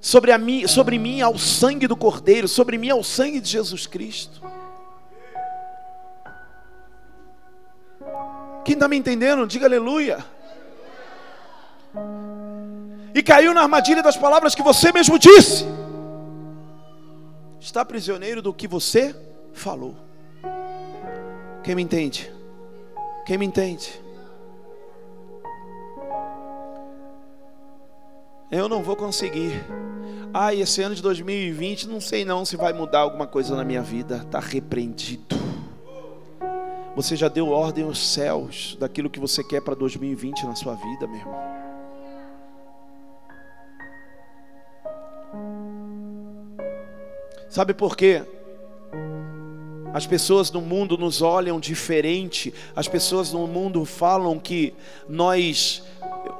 [0.00, 3.86] Sobre, a mim, sobre mim ao sangue do Cordeiro, sobre mim ao sangue de Jesus
[3.86, 4.40] Cristo.
[8.66, 10.26] Quem está me entendendo, diga aleluia.
[13.14, 15.64] E caiu na armadilha das palavras que você mesmo disse.
[17.60, 19.14] Está prisioneiro do que você
[19.52, 19.94] falou.
[21.62, 22.28] Quem me entende?
[23.24, 24.02] Quem me entende?
[28.50, 29.64] Eu não vou conseguir.
[30.34, 33.80] Ah, esse ano de 2020, não sei não se vai mudar alguma coisa na minha
[33.80, 34.22] vida.
[34.26, 35.35] Está repreendido.
[36.96, 41.06] Você já deu ordem aos céus daquilo que você quer para 2020 na sua vida,
[41.06, 41.66] meu irmão.
[47.50, 48.24] Sabe por quê?
[49.92, 54.72] As pessoas no mundo nos olham diferente, as pessoas no mundo falam que
[55.06, 55.82] nós.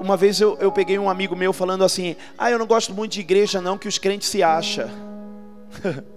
[0.01, 3.13] Uma vez eu, eu peguei um amigo meu falando assim: Ah, eu não gosto muito
[3.13, 4.89] de igreja, não, que os crentes se acham.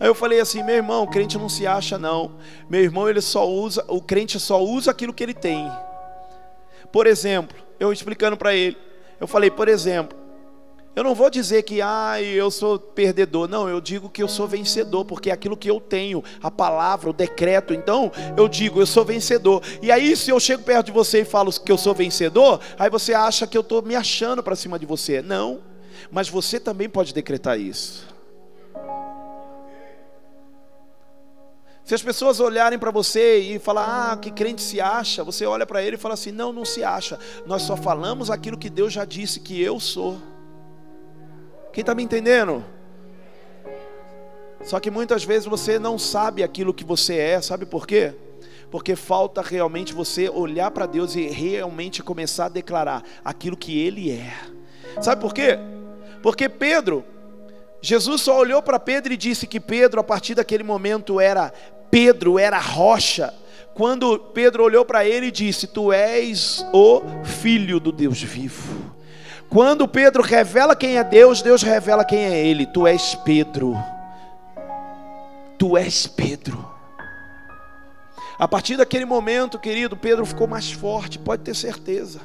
[0.00, 2.32] Aí eu falei assim, meu irmão, o crente não se acha não.
[2.70, 5.70] Meu irmão, ele só usa, o crente só usa aquilo que ele tem.
[6.90, 8.78] Por exemplo, eu explicando para ele,
[9.20, 10.18] eu falei, por exemplo,
[10.96, 14.48] eu não vou dizer que ah, eu sou perdedor, não, eu digo que eu sou
[14.48, 17.74] vencedor, porque é aquilo que eu tenho, a palavra, o decreto.
[17.74, 19.62] Então, eu digo, eu sou vencedor.
[19.82, 22.88] E aí, se eu chego perto de você e falo que eu sou vencedor, aí
[22.88, 25.20] você acha que eu estou me achando para cima de você.
[25.20, 25.60] Não,
[26.10, 28.09] mas você também pode decretar isso.
[31.90, 35.66] Se as pessoas olharem para você e falar, ah, que crente se acha, você olha
[35.66, 37.18] para ele e fala assim: não, não se acha.
[37.44, 40.16] Nós só falamos aquilo que Deus já disse que eu sou.
[41.72, 42.64] Quem está me entendendo?
[44.62, 48.14] Só que muitas vezes você não sabe aquilo que você é, sabe por quê?
[48.70, 54.12] Porque falta realmente você olhar para Deus e realmente começar a declarar aquilo que Ele
[54.12, 54.32] é.
[55.02, 55.58] Sabe por quê?
[56.22, 57.04] Porque Pedro,
[57.82, 61.52] Jesus só olhou para Pedro e disse que Pedro, a partir daquele momento, era
[61.90, 63.34] Pedro era rocha.
[63.74, 68.94] Quando Pedro olhou para ele e disse: Tu és o filho do Deus vivo.
[69.48, 72.66] Quando Pedro revela quem é Deus, Deus revela quem é ele.
[72.66, 73.76] Tu és Pedro.
[75.58, 76.70] Tu és Pedro.
[78.38, 82.20] A partir daquele momento, querido, Pedro ficou mais forte, pode ter certeza.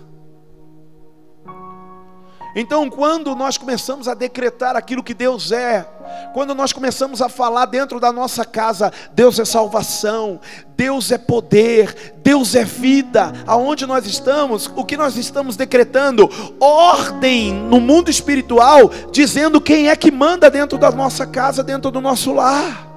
[2.56, 5.86] Então, quando nós começamos a decretar aquilo que Deus é,
[6.34, 10.40] quando nós começamos a falar dentro da nossa casa, Deus é salvação,
[10.78, 16.30] Deus é poder, Deus é vida, aonde nós estamos, o que nós estamos decretando?
[16.60, 22.00] Ordem no mundo espiritual, dizendo quem é que manda dentro da nossa casa, dentro do
[22.00, 22.88] nosso lar.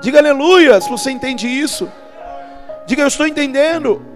[0.00, 1.90] Diga aleluia, se você entende isso.
[2.86, 4.13] Diga eu estou entendendo.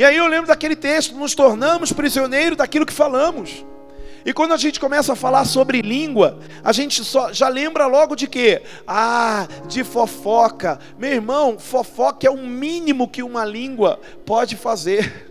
[0.00, 3.66] E aí eu lembro daquele texto, nos tornamos prisioneiros daquilo que falamos.
[4.24, 8.16] E quando a gente começa a falar sobre língua, a gente só, já lembra logo
[8.16, 8.62] de quê?
[8.88, 10.80] Ah, de fofoca.
[10.98, 15.30] Meu irmão, fofoca é o mínimo que uma língua pode fazer.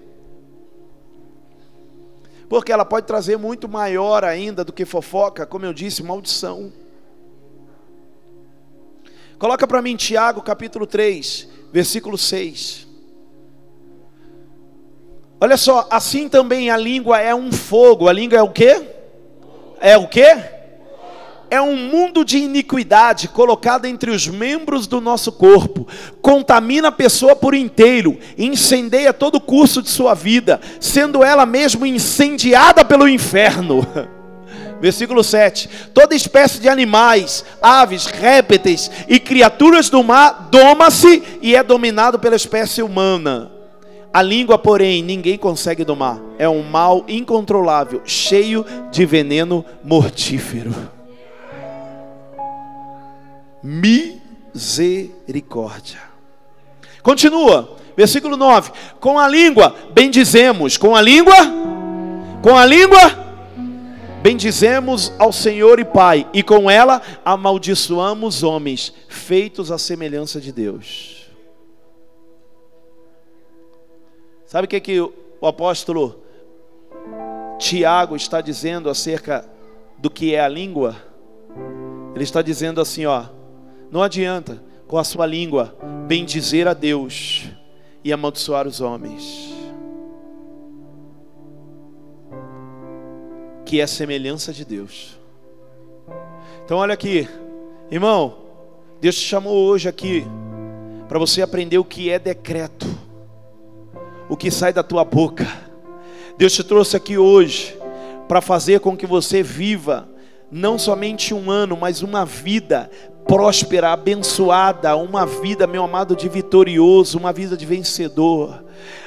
[2.47, 6.71] Porque ela pode trazer muito maior ainda do que fofoca, como eu disse, maldição.
[9.39, 12.88] Coloca para mim Tiago capítulo 3, versículo 6.
[15.41, 18.09] Olha só, assim também a língua é um fogo.
[18.09, 18.81] A língua é o quê?
[19.79, 20.37] É o quê?
[21.49, 25.87] É um mundo de iniquidade colocado entre os membros do nosso corpo,
[26.21, 31.87] contamina a pessoa por inteiro, incendeia todo o curso de sua vida, sendo ela mesmo
[31.87, 33.87] incendiada pelo inferno.
[34.79, 41.63] Versículo 7: Toda espécie de animais, aves, répteis e criaturas do mar doma-se e é
[41.63, 43.58] dominado pela espécie humana.
[44.11, 46.19] A língua, porém, ninguém consegue domar.
[46.37, 50.73] É um mal incontrolável, cheio de veneno mortífero.
[53.61, 55.99] Misericórdia.
[57.03, 61.35] Continua, versículo 9: Com a língua bendizemos, com a língua,
[62.41, 63.29] com a língua
[64.23, 71.18] bendizemos ao Senhor e Pai, e com ela amaldiçoamos homens, feitos à semelhança de Deus.
[74.49, 76.23] Sabe o que, que o apóstolo
[77.59, 79.47] Tiago está dizendo acerca
[79.99, 80.95] do que é a língua?
[82.15, 83.25] Ele está dizendo assim, ó,
[83.91, 85.75] não adianta com a sua língua
[86.07, 87.45] bendizer a Deus
[88.03, 89.53] e amaldiçoar os homens.
[93.67, 95.19] Que é semelhança de Deus.
[96.65, 97.29] Então olha aqui,
[97.91, 98.35] irmão,
[98.99, 100.25] Deus te chamou hoje aqui
[101.07, 102.87] para você aprender o que é decreto,
[104.29, 105.47] o que sai da tua boca.
[106.37, 107.77] Deus te trouxe aqui hoje
[108.27, 110.07] para fazer com que você viva
[110.51, 112.89] não somente um ano, mas uma vida
[113.27, 118.63] próspera, abençoada, uma vida, meu amado, de vitorioso, uma vida de vencedor.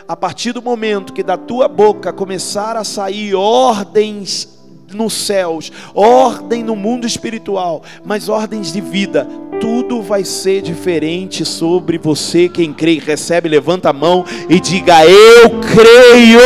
[0.06, 4.61] A partir do momento que da tua boca começar a sair ordens
[4.94, 9.26] nos céus, ordem no mundo espiritual, mas ordens de vida,
[9.60, 12.48] tudo vai ser diferente sobre você.
[12.48, 16.40] Quem crê recebe, levanta a mão e diga: Eu creio.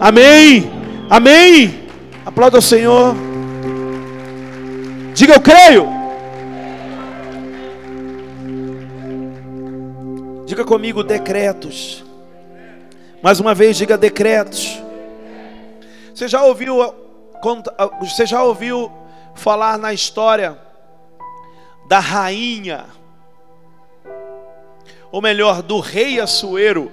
[0.00, 0.70] Amém.
[1.08, 1.80] Amém.
[2.24, 3.14] Aplauda o Senhor.
[5.14, 5.88] Diga eu creio.
[10.46, 12.04] Diga comigo decretos.
[13.22, 14.82] Mais uma vez, diga decretos.
[16.14, 16.76] Você já ouviu,
[18.00, 18.90] você já ouviu
[19.34, 20.58] falar na história
[21.88, 22.86] da rainha,
[25.10, 26.92] ou melhor, do rei Assuero,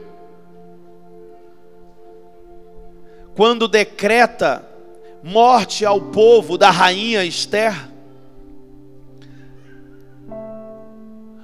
[3.35, 4.67] quando decreta
[5.23, 7.73] morte ao povo da rainha Esther?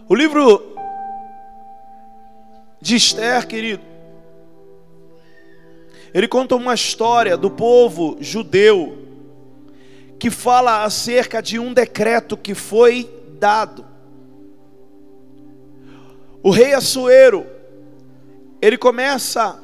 [0.08, 0.76] O livro
[2.82, 3.93] de Esther, querido,
[6.14, 9.00] ele conta uma história do povo judeu
[10.20, 13.86] que fala acerca de um decreto que foi dado.
[16.42, 17.46] O rei Assuero,
[18.62, 19.60] ele começa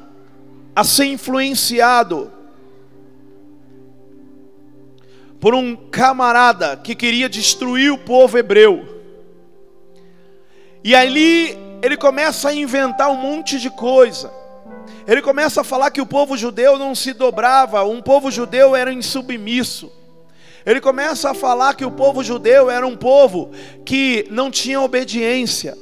[0.76, 2.32] a ser influenciado
[5.40, 9.02] por um camarada que queria destruir o povo hebreu.
[10.84, 14.39] E ali ele começa a inventar um monte de coisa.
[15.10, 18.94] Ele começa a falar que o povo judeu não se dobrava, um povo judeu era
[18.94, 19.92] insubmisso.
[20.64, 23.50] Ele começa a falar que o povo judeu era um povo
[23.84, 25.76] que não tinha obediência.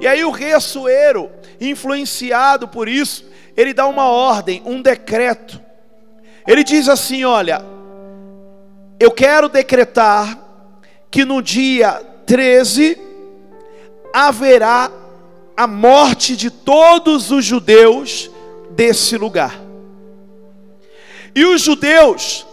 [0.00, 1.28] E aí o rei Assuero,
[1.60, 3.24] influenciado por isso,
[3.56, 5.60] ele dá uma ordem, um decreto.
[6.46, 7.64] Ele diz assim: Olha,
[9.00, 10.38] eu quero decretar
[11.10, 12.96] que no dia 13
[14.14, 14.92] haverá
[15.56, 18.30] a morte de todos os judeus
[18.70, 19.60] desse lugar.
[21.34, 22.46] E os judeus,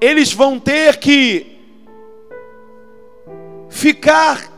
[0.00, 1.58] eles vão ter que
[3.68, 4.50] ficar,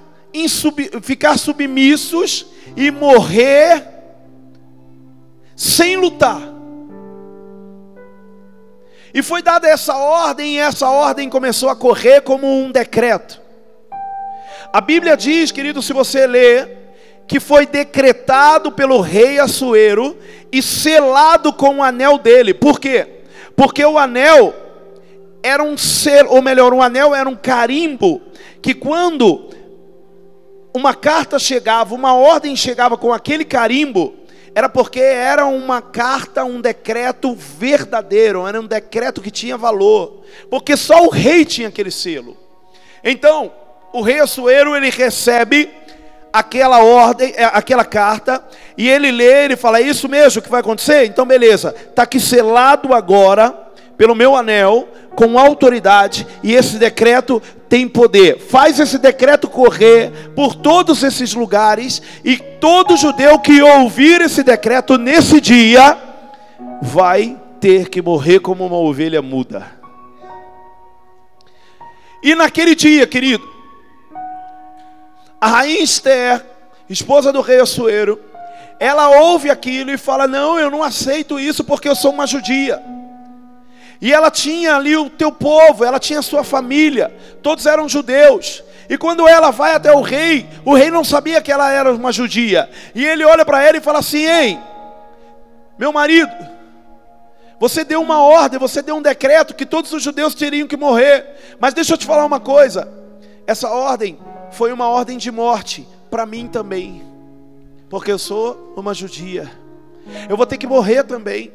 [0.49, 3.83] sub, ficar submissos e morrer
[5.57, 6.41] sem lutar.
[9.13, 13.41] E foi dada essa ordem, e essa ordem começou a correr como um decreto.
[14.71, 16.87] A Bíblia diz, querido, se você ler,
[17.27, 20.19] que foi decretado pelo rei Assuero
[20.57, 22.55] e selado com o anel dele.
[22.55, 23.07] Por quê?
[23.55, 24.55] Porque o anel
[25.43, 28.23] era um selo, ou melhor, um anel era um carimbo
[28.63, 29.51] que quando
[30.75, 34.15] uma carta chegava, uma ordem chegava com aquele carimbo,
[34.55, 40.77] era porque era uma carta, um decreto verdadeiro, era um decreto que tinha valor, porque
[40.77, 42.37] só o rei tinha aquele selo.
[43.05, 43.53] Então,
[43.93, 45.71] o rei Assuero ele recebe
[46.39, 48.43] aquela ordem, é, aquela carta,
[48.77, 51.05] e ele lê, ele fala: é isso mesmo que vai acontecer?
[51.05, 53.55] Então, beleza, está aqui selado agora,
[53.97, 58.39] pelo meu anel, com autoridade, e esse decreto tem poder.
[58.39, 64.99] Faz esse decreto correr por todos esses lugares, e todo judeu que ouvir esse decreto
[64.99, 65.97] nesse dia,
[66.83, 69.67] vai ter que morrer como uma ovelha muda.
[72.23, 73.56] E naquele dia, querido,
[75.41, 76.45] a rainha Esther,
[76.89, 78.21] esposa do rei Assuero,
[78.79, 82.83] ela ouve aquilo e fala: Não, eu não aceito isso porque eu sou uma judia.
[84.01, 88.63] E ela tinha ali o teu povo, ela tinha a sua família, todos eram judeus.
[88.89, 92.13] E quando ela vai até o rei, o rei não sabia que ela era uma
[92.13, 92.71] judia.
[92.95, 94.59] E ele olha para ela e fala assim: Ei,
[95.79, 96.33] meu marido,
[97.59, 101.57] você deu uma ordem, você deu um decreto que todos os judeus teriam que morrer.
[101.59, 102.89] Mas deixa eu te falar uma coisa:
[103.47, 104.19] essa ordem
[104.57, 107.03] foi uma ordem de morte para mim também.
[107.89, 109.49] porque eu sou uma judia.
[110.29, 111.53] Eu vou ter que morrer também.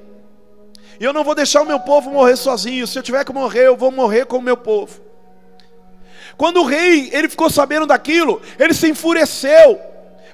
[0.97, 2.87] E eu não vou deixar o meu povo morrer sozinho.
[2.87, 5.01] Se eu tiver que morrer, eu vou morrer com o meu povo.
[6.37, 9.77] Quando o rei, ele ficou sabendo daquilo, ele se enfureceu,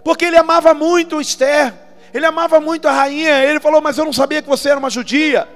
[0.04, 1.74] porque ele amava muito Esther.
[2.14, 3.44] Ele amava muito a rainha.
[3.44, 5.48] Ele falou: "Mas eu não sabia que você era uma judia".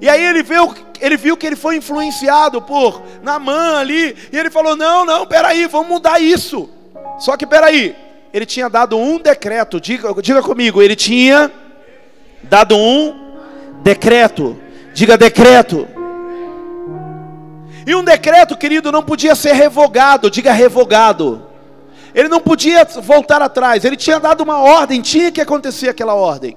[0.00, 4.50] E aí ele viu, ele viu que ele foi influenciado por Namã ali, e ele
[4.50, 6.70] falou: "Não, não, peraí, vamos mudar isso".
[7.18, 7.96] Só que peraí,
[8.32, 11.50] ele tinha dado um decreto, diga, diga comigo, ele tinha
[12.42, 13.34] dado um
[13.82, 14.58] decreto,
[14.94, 15.88] diga decreto.
[17.86, 21.46] E um decreto, querido, não podia ser revogado, diga revogado.
[22.14, 26.56] Ele não podia voltar atrás, ele tinha dado uma ordem, tinha que acontecer aquela ordem.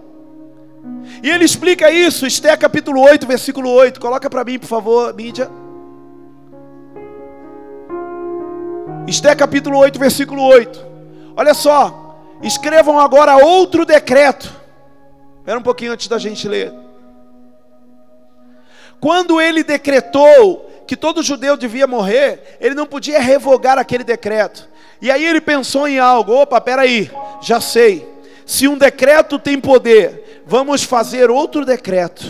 [1.24, 4.00] E ele explica isso, Esté capítulo 8, versículo 8.
[4.00, 5.50] Coloca para mim, por favor, mídia.
[9.08, 10.86] Esté capítulo 8, versículo 8.
[11.36, 14.52] Olha só, escrevam agora outro decreto.
[15.40, 16.74] Espera um pouquinho antes da gente ler.
[19.00, 24.70] Quando ele decretou que todo judeu devia morrer, ele não podia revogar aquele decreto.
[25.02, 27.10] E aí ele pensou em algo: opa, peraí,
[27.42, 28.08] já sei.
[28.46, 30.21] Se um decreto tem poder,
[30.52, 32.26] vamos fazer outro decreto.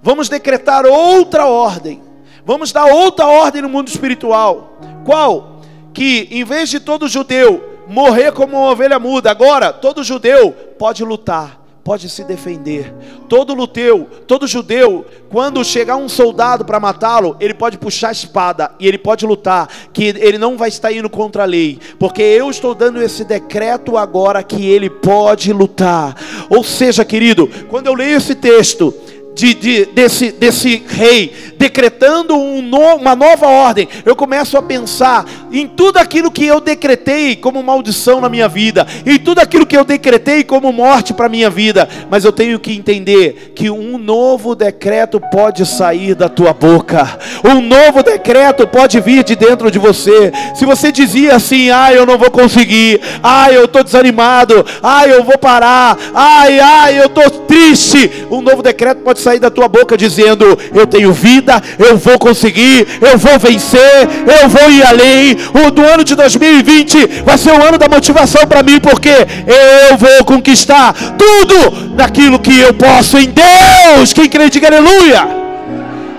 [0.00, 2.02] Vamos decretar outra ordem.
[2.46, 4.78] Vamos dar outra ordem no mundo espiritual.
[5.04, 5.60] Qual?
[5.92, 11.04] Que em vez de todo judeu morrer como uma ovelha muda, agora todo judeu pode
[11.04, 11.59] lutar
[11.90, 12.94] pode se defender.
[13.28, 18.70] Todo luteu, todo judeu, quando chegar um soldado para matá-lo, ele pode puxar a espada
[18.78, 22.48] e ele pode lutar, que ele não vai estar indo contra a lei, porque eu
[22.48, 26.14] estou dando esse decreto agora que ele pode lutar.
[26.48, 28.94] Ou seja, querido, quando eu leio esse texto,
[29.40, 35.24] de, de, desse, desse rei, decretando um no, uma nova ordem, eu começo a pensar
[35.50, 39.76] em tudo aquilo que eu decretei como maldição na minha vida, em tudo aquilo que
[39.76, 43.96] eu decretei como morte para a minha vida, mas eu tenho que entender que um
[43.96, 49.78] novo decreto pode sair da tua boca, um novo decreto pode vir de dentro de
[49.78, 50.32] você.
[50.54, 55.24] Se você dizia assim, ah, eu não vou conseguir, ah, eu estou desanimado, ah, eu
[55.24, 59.96] vou parar, ai, ai, eu estou triste, um novo decreto pode sair da tua boca
[59.96, 64.08] dizendo: Eu tenho vida, eu vou conseguir, eu vou vencer,
[64.40, 65.36] eu vou ir além.
[65.66, 69.96] O do ano de 2020 vai ser o ano da motivação para mim, porque eu
[69.96, 74.12] vou conquistar tudo naquilo que eu posso em Deus.
[74.12, 75.28] Quem crê, diga aleluia.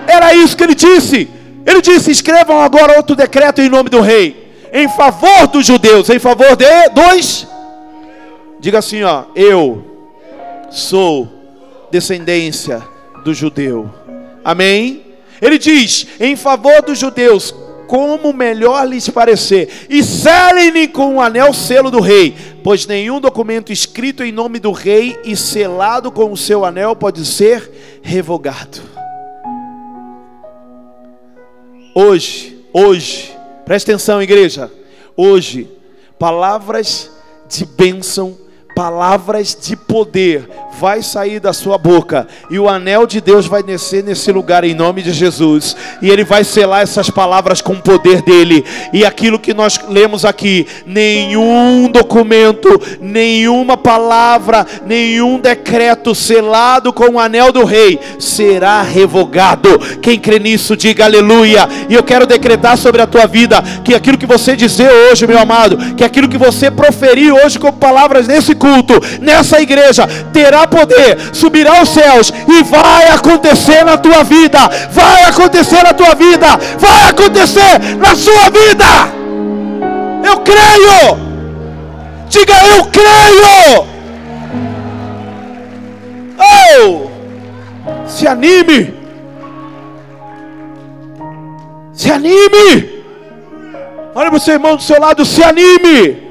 [0.07, 1.29] Era isso que ele disse.
[1.65, 6.19] Ele disse: Escrevam agora outro decreto em nome do rei, em favor dos judeus, em
[6.19, 7.47] favor de dois.
[8.61, 9.83] Diga assim, ó, eu
[10.69, 11.27] sou
[11.89, 12.83] descendência
[13.23, 13.89] do judeu.
[14.43, 15.03] Amém?
[15.41, 17.53] Ele diz: em favor dos judeus,
[17.87, 23.71] como melhor lhes parecer, e selem-lhe com o anel selo do rei, pois nenhum documento
[23.71, 28.81] escrito em nome do rei e selado com o seu anel pode ser revogado.
[31.93, 34.71] Hoje, hoje, presta atenção, igreja.
[35.17, 35.69] Hoje,
[36.17, 37.11] palavras
[37.49, 38.37] de bênção
[38.81, 44.03] palavras de poder vai sair da sua boca e o anel de Deus vai descer
[44.03, 48.23] nesse lugar em nome de Jesus e ele vai selar essas palavras com o poder
[48.23, 57.11] dele e aquilo que nós lemos aqui nenhum documento nenhuma palavra nenhum decreto selado com
[57.11, 59.77] o anel do rei será revogado.
[60.01, 61.67] Quem crê nisso diga aleluia.
[61.87, 65.37] E eu quero decretar sobre a tua vida que aquilo que você dizer hoje meu
[65.37, 68.70] amado que aquilo que você proferir hoje como palavras nesse culto,
[69.21, 74.59] nessa igreja, terá poder, subirá aos céus e vai acontecer na tua vida.
[74.91, 76.47] Vai acontecer na tua vida.
[76.77, 78.85] Vai acontecer na sua vida.
[80.23, 81.31] Eu creio.
[82.29, 83.87] Diga eu creio.
[86.39, 87.11] Oh!
[88.07, 88.93] Se anime.
[91.93, 93.03] Se anime.
[94.13, 96.30] Olha para o seu irmão do seu lado, se anime.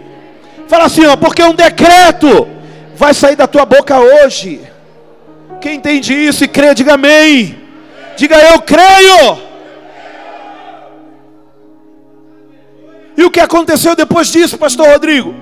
[0.70, 2.46] Fala assim, ó, porque um decreto
[2.94, 4.60] vai sair da tua boca hoje.
[5.60, 7.58] Quem entende isso e crê, diga amém.
[8.16, 9.36] Diga eu creio.
[13.16, 15.34] E o que aconteceu depois disso, pastor Rodrigo?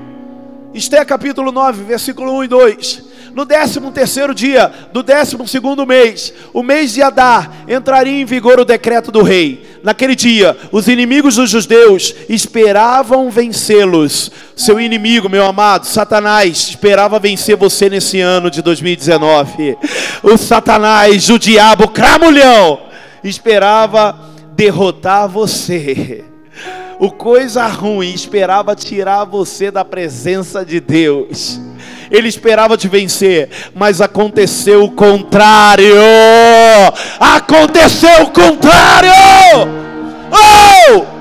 [0.72, 3.02] Esté capítulo 9, versículo 1 e 2.
[3.34, 8.58] No décimo terceiro dia do décimo segundo mês, o mês de Adar, entraria em vigor
[8.58, 9.67] o decreto do rei.
[9.82, 14.30] Naquele dia, os inimigos dos judeus esperavam vencê-los.
[14.56, 19.78] Seu inimigo, meu amado, Satanás, esperava vencer você nesse ano de 2019.
[20.22, 22.80] O Satanás, o diabo, cramulhão,
[23.22, 24.18] esperava
[24.54, 26.24] derrotar você.
[26.98, 31.67] O coisa ruim esperava tirar você da presença de Deus.
[32.10, 35.94] Ele esperava te vencer, mas aconteceu o contrário.
[37.18, 39.12] Aconteceu o contrário.
[40.30, 41.18] Oh!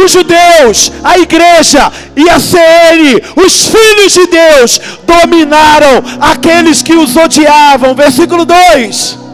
[0.00, 7.16] os judeus, a igreja e a CN, os filhos de Deus, dominaram aqueles que os
[7.16, 7.94] odiavam.
[7.94, 9.27] Versículo 2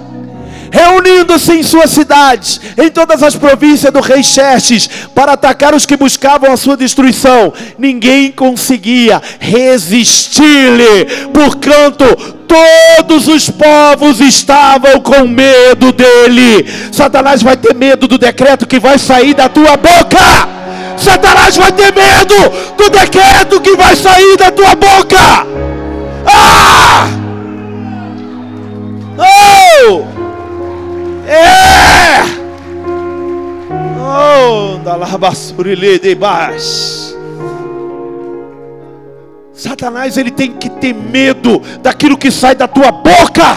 [0.75, 5.97] reunindo-se em suas cidades, em todas as províncias do rei Xerxes, para atacar os que
[5.97, 7.53] buscavam a sua destruição.
[7.79, 12.05] Ninguém conseguia resistir-lhe, porquanto
[12.49, 16.69] todos os povos estavam com medo dele.
[16.91, 20.49] Satanás vai ter medo do decreto que vai sair da tua boca.
[20.97, 22.35] Satanás vai ter medo
[22.77, 25.47] do decreto que vai sair da tua boca.
[26.27, 27.09] Ah!
[29.17, 30.14] Oh!
[31.27, 32.23] É!
[34.01, 37.15] Oh, da labassurile de baixo.
[39.53, 43.57] Satanás ele tem que ter medo daquilo que sai da tua boca.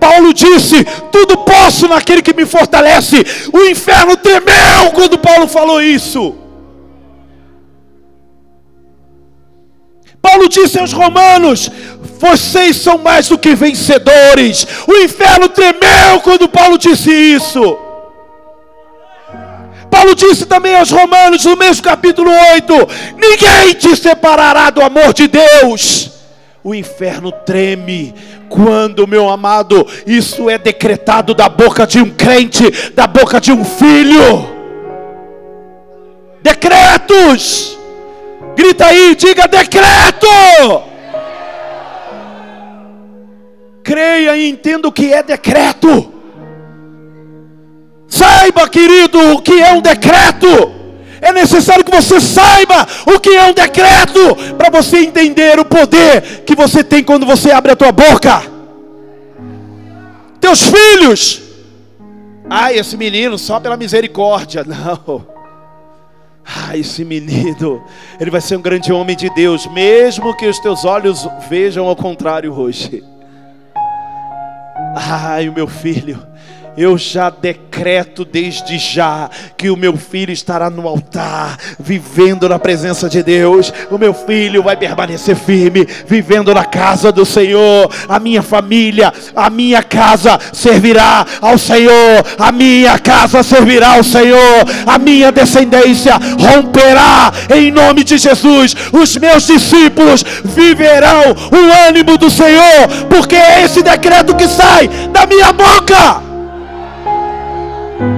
[0.00, 3.24] Paulo disse: Tudo posso naquele que me fortalece.
[3.52, 6.43] O inferno temeu quando Paulo falou isso.
[10.24, 11.70] Paulo disse aos Romanos:
[12.18, 14.66] vocês são mais do que vencedores.
[14.88, 17.78] O inferno tremeu quando Paulo disse isso.
[19.90, 22.74] Paulo disse também aos Romanos, no mesmo capítulo 8:
[23.18, 26.10] Ninguém te separará do amor de Deus.
[26.64, 28.14] O inferno treme
[28.48, 33.62] quando, meu amado, isso é decretado da boca de um crente, da boca de um
[33.62, 34.48] filho.
[36.42, 37.83] Decretos.
[38.56, 40.26] Grita aí, diga decreto.
[43.82, 46.12] Creia e entenda o que é decreto.
[48.08, 50.72] Saiba, querido, o que é um decreto.
[51.20, 56.44] É necessário que você saiba o que é um decreto para você entender o poder
[56.44, 58.42] que você tem quando você abre a tua boca.
[60.40, 61.42] Teus filhos.
[62.48, 64.64] Ah, esse menino só pela misericórdia.
[64.68, 65.33] Não.
[66.46, 67.82] Ah, esse menino,
[68.20, 71.96] ele vai ser um grande homem de Deus, mesmo que os teus olhos vejam ao
[71.96, 73.02] contrário hoje.
[74.94, 76.24] Ai, o meu filho,
[76.76, 83.08] eu já decreto desde já que o meu filho estará no altar, vivendo na presença
[83.08, 83.72] de Deus.
[83.90, 87.90] O meu filho vai permanecer firme, vivendo na casa do Senhor.
[88.08, 92.24] A minha família, a minha casa servirá ao Senhor.
[92.38, 94.64] A minha casa servirá ao Senhor.
[94.86, 98.74] A minha descendência romperá em nome de Jesus.
[98.92, 105.26] Os meus discípulos viverão o ânimo do Senhor, porque é esse decreto que sai da
[105.26, 106.33] minha boca.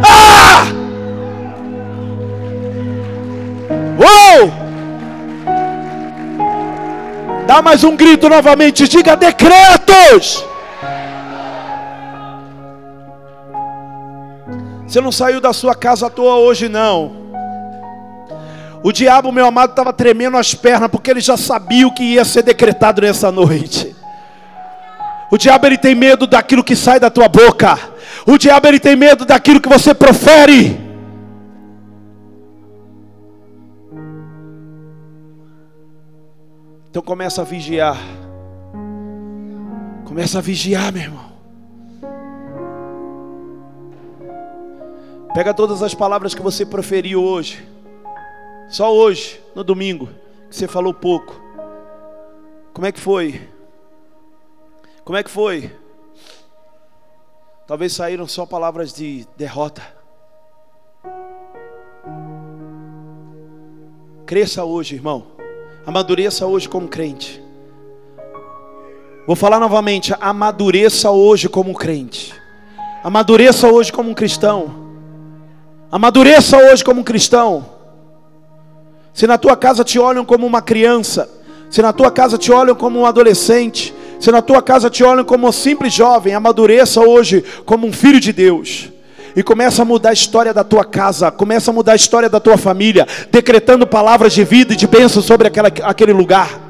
[0.02, 0.66] Ah!
[3.98, 4.52] Uou!
[7.46, 10.44] Dá mais um grito novamente, diga decretos.
[14.86, 17.26] Você não saiu da sua casa à toa hoje, não.
[18.82, 22.24] O diabo, meu amado, estava tremendo as pernas, porque ele já sabia o que ia
[22.24, 23.96] ser decretado nessa noite.
[25.30, 27.78] O diabo ele tem medo daquilo que sai da tua boca.
[28.26, 30.76] O diabo ele tem medo daquilo que você profere.
[36.90, 37.96] Então começa a vigiar.
[40.04, 41.32] Começa a vigiar, meu irmão.
[45.32, 47.64] Pega todas as palavras que você proferiu hoje.
[48.68, 50.08] Só hoje, no domingo,
[50.50, 51.40] que você falou pouco.
[52.72, 53.40] Como é que foi?
[55.04, 55.70] Como é que foi?
[57.66, 59.82] Talvez saíram só palavras de derrota.
[64.24, 65.26] Cresça hoje, irmão.
[65.84, 67.42] Amadureça hoje como crente.
[69.26, 72.32] Vou falar novamente, amadureça hoje como crente.
[73.02, 74.86] Amadureça hoje como um cristão.
[75.90, 77.66] Amadureça hoje como um cristão.
[79.12, 81.28] Se na tua casa te olham como uma criança,
[81.68, 83.92] se na tua casa te olham como um adolescente,
[84.26, 88.18] se na tua casa te olham como um simples jovem, amadureça hoje como um filho
[88.18, 88.90] de Deus.
[89.36, 92.40] E começa a mudar a história da tua casa, começa a mudar a história da
[92.40, 96.60] tua família, decretando palavras de vida e de bênção sobre aquela, aquele lugar.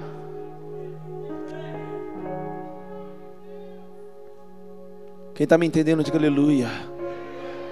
[5.34, 6.68] Quem está me entendendo, diga aleluia.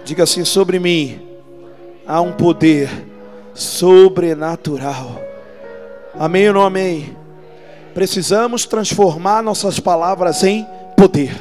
[0.03, 1.21] Diga assim: sobre mim
[2.07, 2.89] há um poder
[3.53, 5.21] sobrenatural.
[6.19, 7.24] Amém ou não amém?
[7.95, 10.67] Precisamos transformar nossas palavras em
[10.97, 11.35] poder.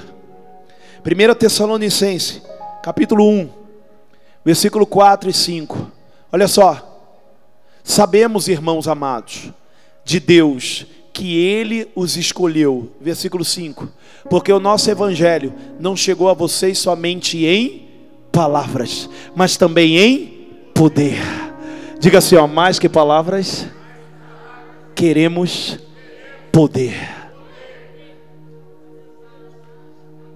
[1.04, 2.42] 1 Tessalonicense,
[2.82, 3.50] capítulo 1,
[4.46, 5.92] versículo 4 e 5.
[6.32, 6.92] Olha só.
[7.84, 9.52] Sabemos, irmãos amados,
[10.06, 12.92] de Deus que ele os escolheu.
[13.02, 13.90] Versículo 5.
[14.30, 17.90] Porque o nosso evangelho não chegou a vocês somente em
[18.32, 20.28] palavras, mas também em
[20.74, 21.20] poder.
[22.00, 23.68] Diga assim, ó, mais que palavras,
[24.96, 25.78] queremos
[26.54, 26.96] poder.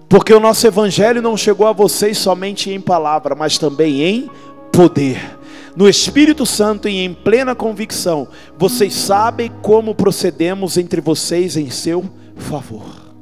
[0.06, 4.30] Porque o nosso evangelho não chegou a vocês somente em palavra, mas também em
[4.70, 5.38] poder
[5.78, 8.26] no Espírito Santo e em plena convicção,
[8.58, 12.04] vocês sabem como procedemos entre vocês em seu
[12.34, 13.14] favor.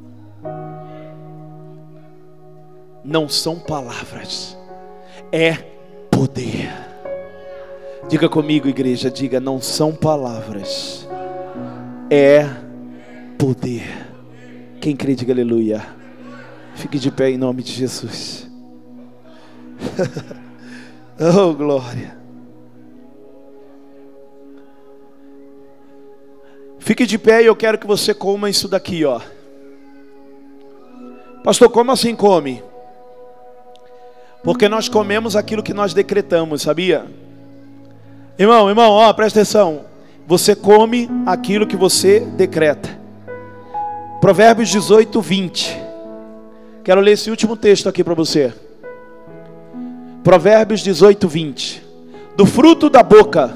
[3.05, 4.57] Não são palavras,
[5.31, 5.53] é
[6.09, 6.73] poder.
[8.09, 11.07] Diga comigo, igreja, diga: não são palavras,
[12.09, 12.66] é poder.
[14.81, 15.85] Quem crê, diga aleluia.
[16.75, 18.47] Fique de pé em nome de Jesus.
[21.19, 22.17] oh, glória.
[26.79, 29.19] Fique de pé e eu quero que você coma isso daqui, ó.
[31.43, 32.63] Pastor, como assim come?
[34.43, 37.05] Porque nós comemos aquilo que nós decretamos, sabia?
[38.39, 39.85] Irmão, irmão, ó, presta atenção.
[40.25, 43.06] Você come aquilo que você decreta.
[44.19, 45.77] Provérbios 18, 20.
[46.83, 48.51] Quero ler esse último texto aqui para você.
[50.23, 51.83] Provérbios 18, 20.
[52.35, 53.55] Do fruto da boca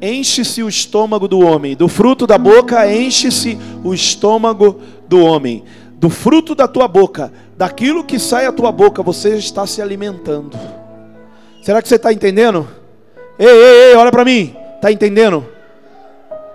[0.00, 6.08] enche-se o estômago do homem, do fruto da boca enche-se o estômago do homem, do
[6.08, 10.58] fruto da tua boca, daquilo que sai da tua boca, você está se alimentando.
[11.62, 12.66] Será que você está entendendo?
[13.38, 15.46] Ei, ei, ei, olha para mim, está entendendo?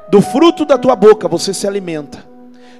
[0.10, 2.33] Do fruto da tua boca você se alimenta.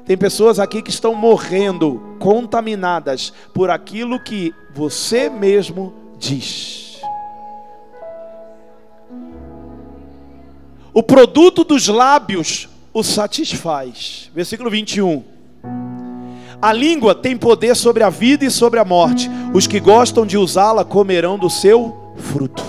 [0.06, 7.02] Tem pessoas aqui que estão morrendo, contaminadas por aquilo que você mesmo diz.
[10.94, 14.30] O produto dos lábios o satisfaz.
[14.34, 15.24] Versículo 21.
[16.62, 19.30] A língua tem poder sobre a vida e sobre a morte.
[19.54, 22.64] Os que gostam de usá-la comerão do seu fruto.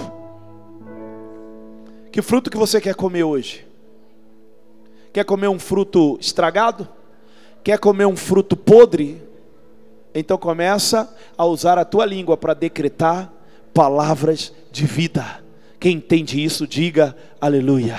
[2.10, 3.66] Que fruto que você quer comer hoje?
[5.12, 6.88] Quer comer um fruto estragado?
[7.64, 9.22] Quer comer um fruto podre?
[10.14, 13.32] Então começa a usar a tua língua para decretar
[13.72, 15.42] palavras de vida.
[15.80, 17.98] Quem entende isso, diga aleluia.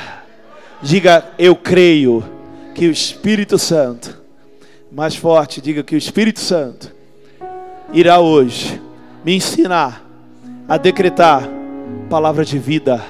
[0.83, 2.23] Diga, eu creio
[2.75, 4.21] que o Espírito Santo,
[4.91, 6.93] mais forte, diga que o Espírito Santo
[7.91, 8.79] irá hoje
[9.23, 10.07] me ensinar
[10.67, 11.49] a decretar
[12.07, 13.03] palavras de vida.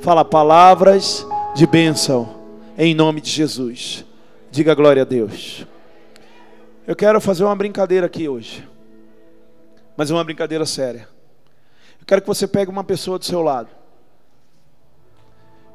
[0.00, 1.24] Fala palavras
[1.54, 2.28] de bênção
[2.76, 4.04] em nome de Jesus.
[4.50, 5.64] Diga glória a Deus.
[6.84, 8.68] Eu quero fazer uma brincadeira aqui hoje,
[9.96, 11.08] mas é uma brincadeira séria.
[12.00, 13.68] Eu quero que você pegue uma pessoa do seu lado.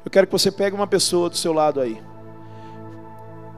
[0.04, 2.02] Eu quero que você pegue uma pessoa do seu lado aí.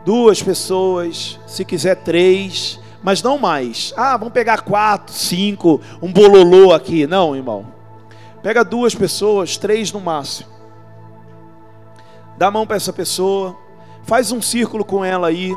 [0.05, 3.93] Duas pessoas, se quiser três, mas não mais.
[3.97, 7.05] Ah, vamos pegar quatro, cinco, um bololô aqui.
[7.05, 7.75] Não, irmão.
[8.45, 10.49] Pega duas pessoas, três no máximo.
[12.39, 13.59] Dá a mão para essa pessoa.
[14.05, 15.53] Faz um círculo com ela aí.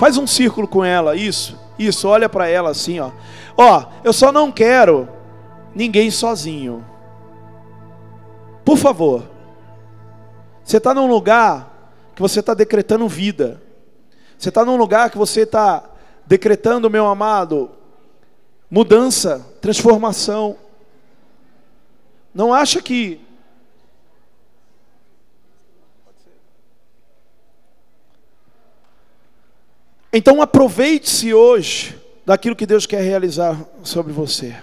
[0.00, 1.60] Faz um círculo com ela, isso.
[1.78, 3.10] Isso, olha para ela assim, ó.
[3.54, 5.06] Ó, eu só não quero
[5.74, 6.82] ninguém sozinho.
[8.64, 9.24] Por favor.
[10.64, 13.60] Você está num lugar que você está decretando vida.
[14.38, 15.84] Você está num lugar que você está
[16.26, 17.70] decretando, meu amado,
[18.70, 20.56] mudança, transformação.
[22.34, 23.20] Não acha que
[30.12, 34.56] Então aproveite-se hoje daquilo que Deus quer realizar sobre você.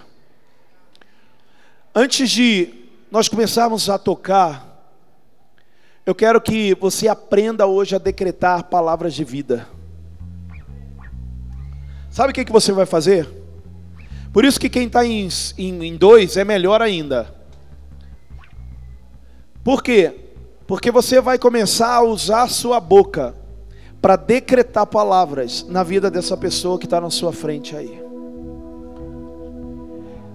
[1.96, 2.74] Antes de
[3.10, 4.68] nós começarmos a tocar
[6.08, 9.68] eu quero que você aprenda hoje a decretar palavras de vida.
[12.10, 13.28] Sabe o que, que você vai fazer?
[14.32, 15.28] Por isso que quem está em,
[15.58, 17.36] em, em dois é melhor ainda.
[19.66, 20.16] Por quê?
[20.66, 23.36] Porque você vai começar a usar sua boca
[24.02, 28.02] para decretar palavras na vida dessa pessoa que está na sua frente aí.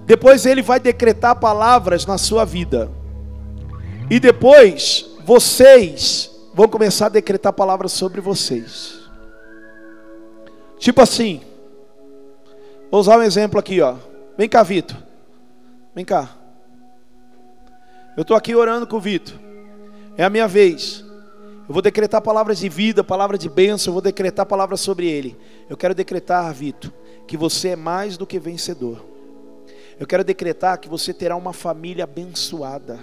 [0.04, 2.90] Depois ele vai decretar palavras na sua vida.
[4.10, 9.00] E depois vocês vão começar a decretar palavras sobre vocês.
[10.78, 11.40] Tipo assim,
[12.90, 13.96] vou usar um exemplo aqui, ó.
[14.36, 14.96] Vem cá, Vitor.
[15.94, 16.28] Vem cá.
[18.16, 19.34] Eu estou aqui orando com o Vitor.
[20.16, 21.04] É a minha vez.
[21.68, 25.36] Eu vou decretar palavras de vida, palavras de bênção, eu vou decretar palavras sobre ele.
[25.70, 26.90] Eu quero decretar, Vitor,
[27.26, 29.04] que você é mais do que vencedor.
[29.98, 32.98] Eu quero decretar que você terá uma família abençoada.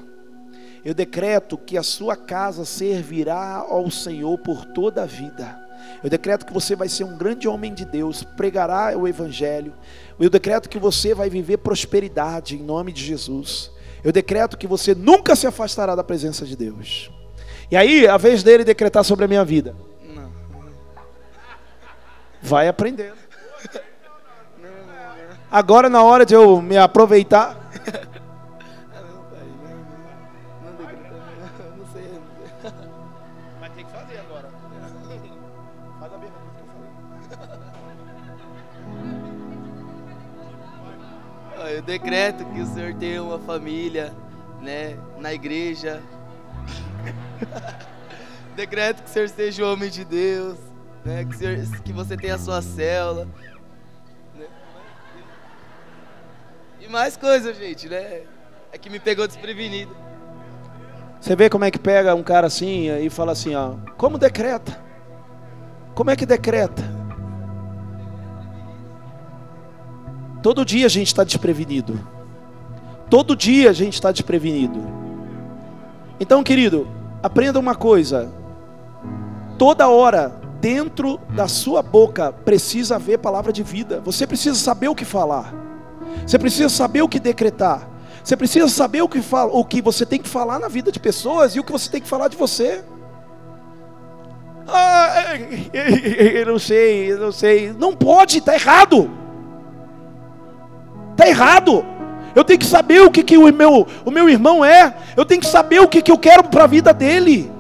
[0.83, 5.57] Eu decreto que a sua casa servirá ao Senhor por toda a vida.
[6.03, 9.73] Eu decreto que você vai ser um grande homem de Deus, pregará o Evangelho.
[10.19, 13.71] Eu decreto que você vai viver prosperidade em nome de Jesus.
[14.03, 17.09] Eu decreto que você nunca se afastará da presença de Deus.
[17.71, 19.75] E aí, a vez dele decretar sobre a minha vida.
[20.03, 20.31] Não.
[22.41, 23.17] Vai aprendendo.
[25.51, 27.57] Agora, na hora de eu me aproveitar.
[33.59, 34.49] Mas tem que fazer agora.
[35.99, 36.67] Faz a pergunta que eu
[41.57, 41.77] falei.
[41.77, 44.13] Eu decreto que o Senhor tenha uma família,
[44.61, 46.01] né, na igreja.
[48.59, 50.57] Decreto que o Senhor seja o homem de Deus,
[51.05, 53.27] né, que, Senhor, que você tenha a sua célula.
[56.89, 58.21] mais coisas, gente, né?
[58.71, 59.95] É que me pegou desprevenido.
[61.21, 64.81] Você vê como é que pega um cara assim e fala assim, ó, como decreta?
[65.93, 66.81] Como é que decreta?
[70.41, 71.99] Todo dia a gente está desprevenido.
[73.09, 74.81] Todo dia a gente está desprevenido.
[76.19, 76.87] Então, querido,
[77.21, 78.31] aprenda uma coisa.
[79.59, 80.31] Toda hora,
[80.61, 84.01] dentro da sua boca, precisa haver palavra de vida.
[84.05, 85.53] Você precisa saber o que falar.
[86.25, 87.85] Você precisa saber o que decretar.
[88.23, 90.99] Você precisa saber o que, fala, o que você tem que falar na vida de
[90.99, 92.85] pessoas e o que você tem que falar de você.
[94.65, 95.35] Ah,
[95.73, 97.73] eu não sei, eu não sei.
[97.73, 99.11] Não pode, está errado.
[101.11, 101.85] Está errado.
[102.33, 104.95] Eu tenho que saber o que, que o, meu, o meu irmão é.
[105.17, 107.58] Eu tenho que saber o que, que eu quero para a vida dele.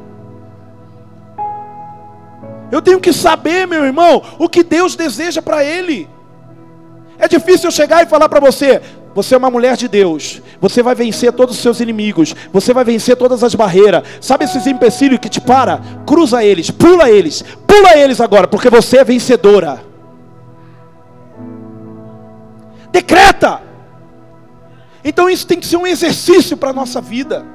[2.71, 6.07] Eu tenho que saber, meu irmão, o que Deus deseja para ele.
[7.17, 8.81] É difícil eu chegar e falar para você:
[9.13, 12.83] você é uma mulher de Deus, você vai vencer todos os seus inimigos, você vai
[12.83, 14.03] vencer todas as barreiras.
[14.21, 15.81] Sabe esses empecilhos que te para?
[16.05, 19.83] Cruza eles, pula eles, pula eles agora, porque você é vencedora.
[22.91, 23.61] Decreta.
[25.03, 27.45] Então isso tem que ser um exercício para a nossa vida.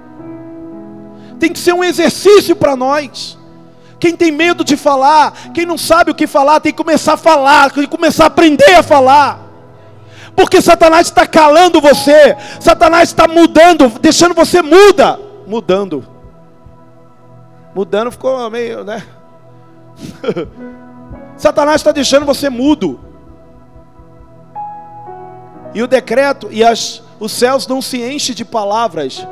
[1.38, 3.38] Tem que ser um exercício para nós.
[4.04, 7.16] Quem tem medo de falar, quem não sabe o que falar, tem que começar a
[7.16, 9.40] falar, tem que começar a aprender a falar.
[10.36, 16.06] Porque Satanás está calando você, Satanás está mudando, deixando você muda, mudando.
[17.74, 19.02] Mudando ficou meio, né?
[21.38, 23.00] Satanás está deixando você mudo.
[25.72, 29.26] E o decreto e as, os céus não se enchem de palavras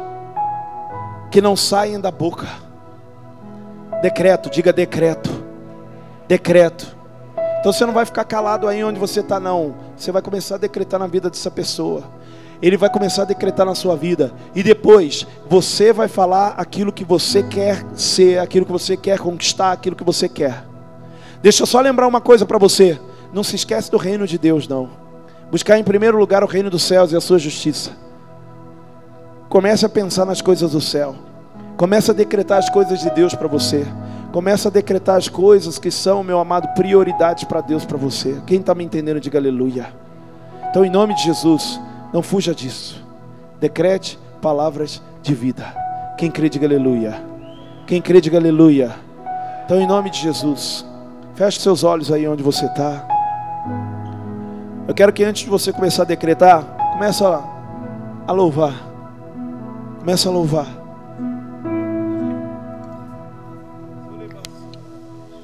[1.31, 2.72] que não saem da boca.
[4.03, 5.31] Decreto, diga decreto.
[6.27, 6.97] Decreto.
[7.61, 9.77] Então você não vai ficar calado aí onde você está, não.
[9.97, 12.03] Você vai começar a decretar na vida dessa pessoa.
[12.61, 14.33] Ele vai começar a decretar na sua vida.
[14.57, 19.71] E depois, você vai falar aquilo que você quer ser, aquilo que você quer conquistar,
[19.71, 20.65] aquilo que você quer.
[21.41, 23.01] Deixa eu só lembrar uma coisa para você.
[23.33, 24.91] Não se esquece do reino de Deus, não.
[25.49, 27.93] Buscar em primeiro lugar o reino dos céus e a sua justiça.
[29.49, 31.15] Comece a pensar nas coisas do céu.
[31.83, 33.85] Comece a decretar as coisas de Deus para você.
[34.31, 38.41] Começa a decretar as coisas que são, meu amado, prioridades para Deus, para você.
[38.47, 39.93] Quem está me entendendo, diga aleluia.
[40.71, 41.81] Então, em nome de Jesus,
[42.13, 43.05] não fuja disso.
[43.59, 45.75] Decrete palavras de vida.
[46.17, 47.21] Quem crê, diga aleluia.
[47.85, 48.93] Quem crê, diga aleluia.
[49.65, 50.87] Então, em nome de Jesus,
[51.35, 53.05] feche seus olhos aí onde você está.
[54.87, 56.63] Eu quero que antes de você começar a decretar,
[56.93, 58.73] comece a, louvar.
[59.99, 60.82] Comece a louvar.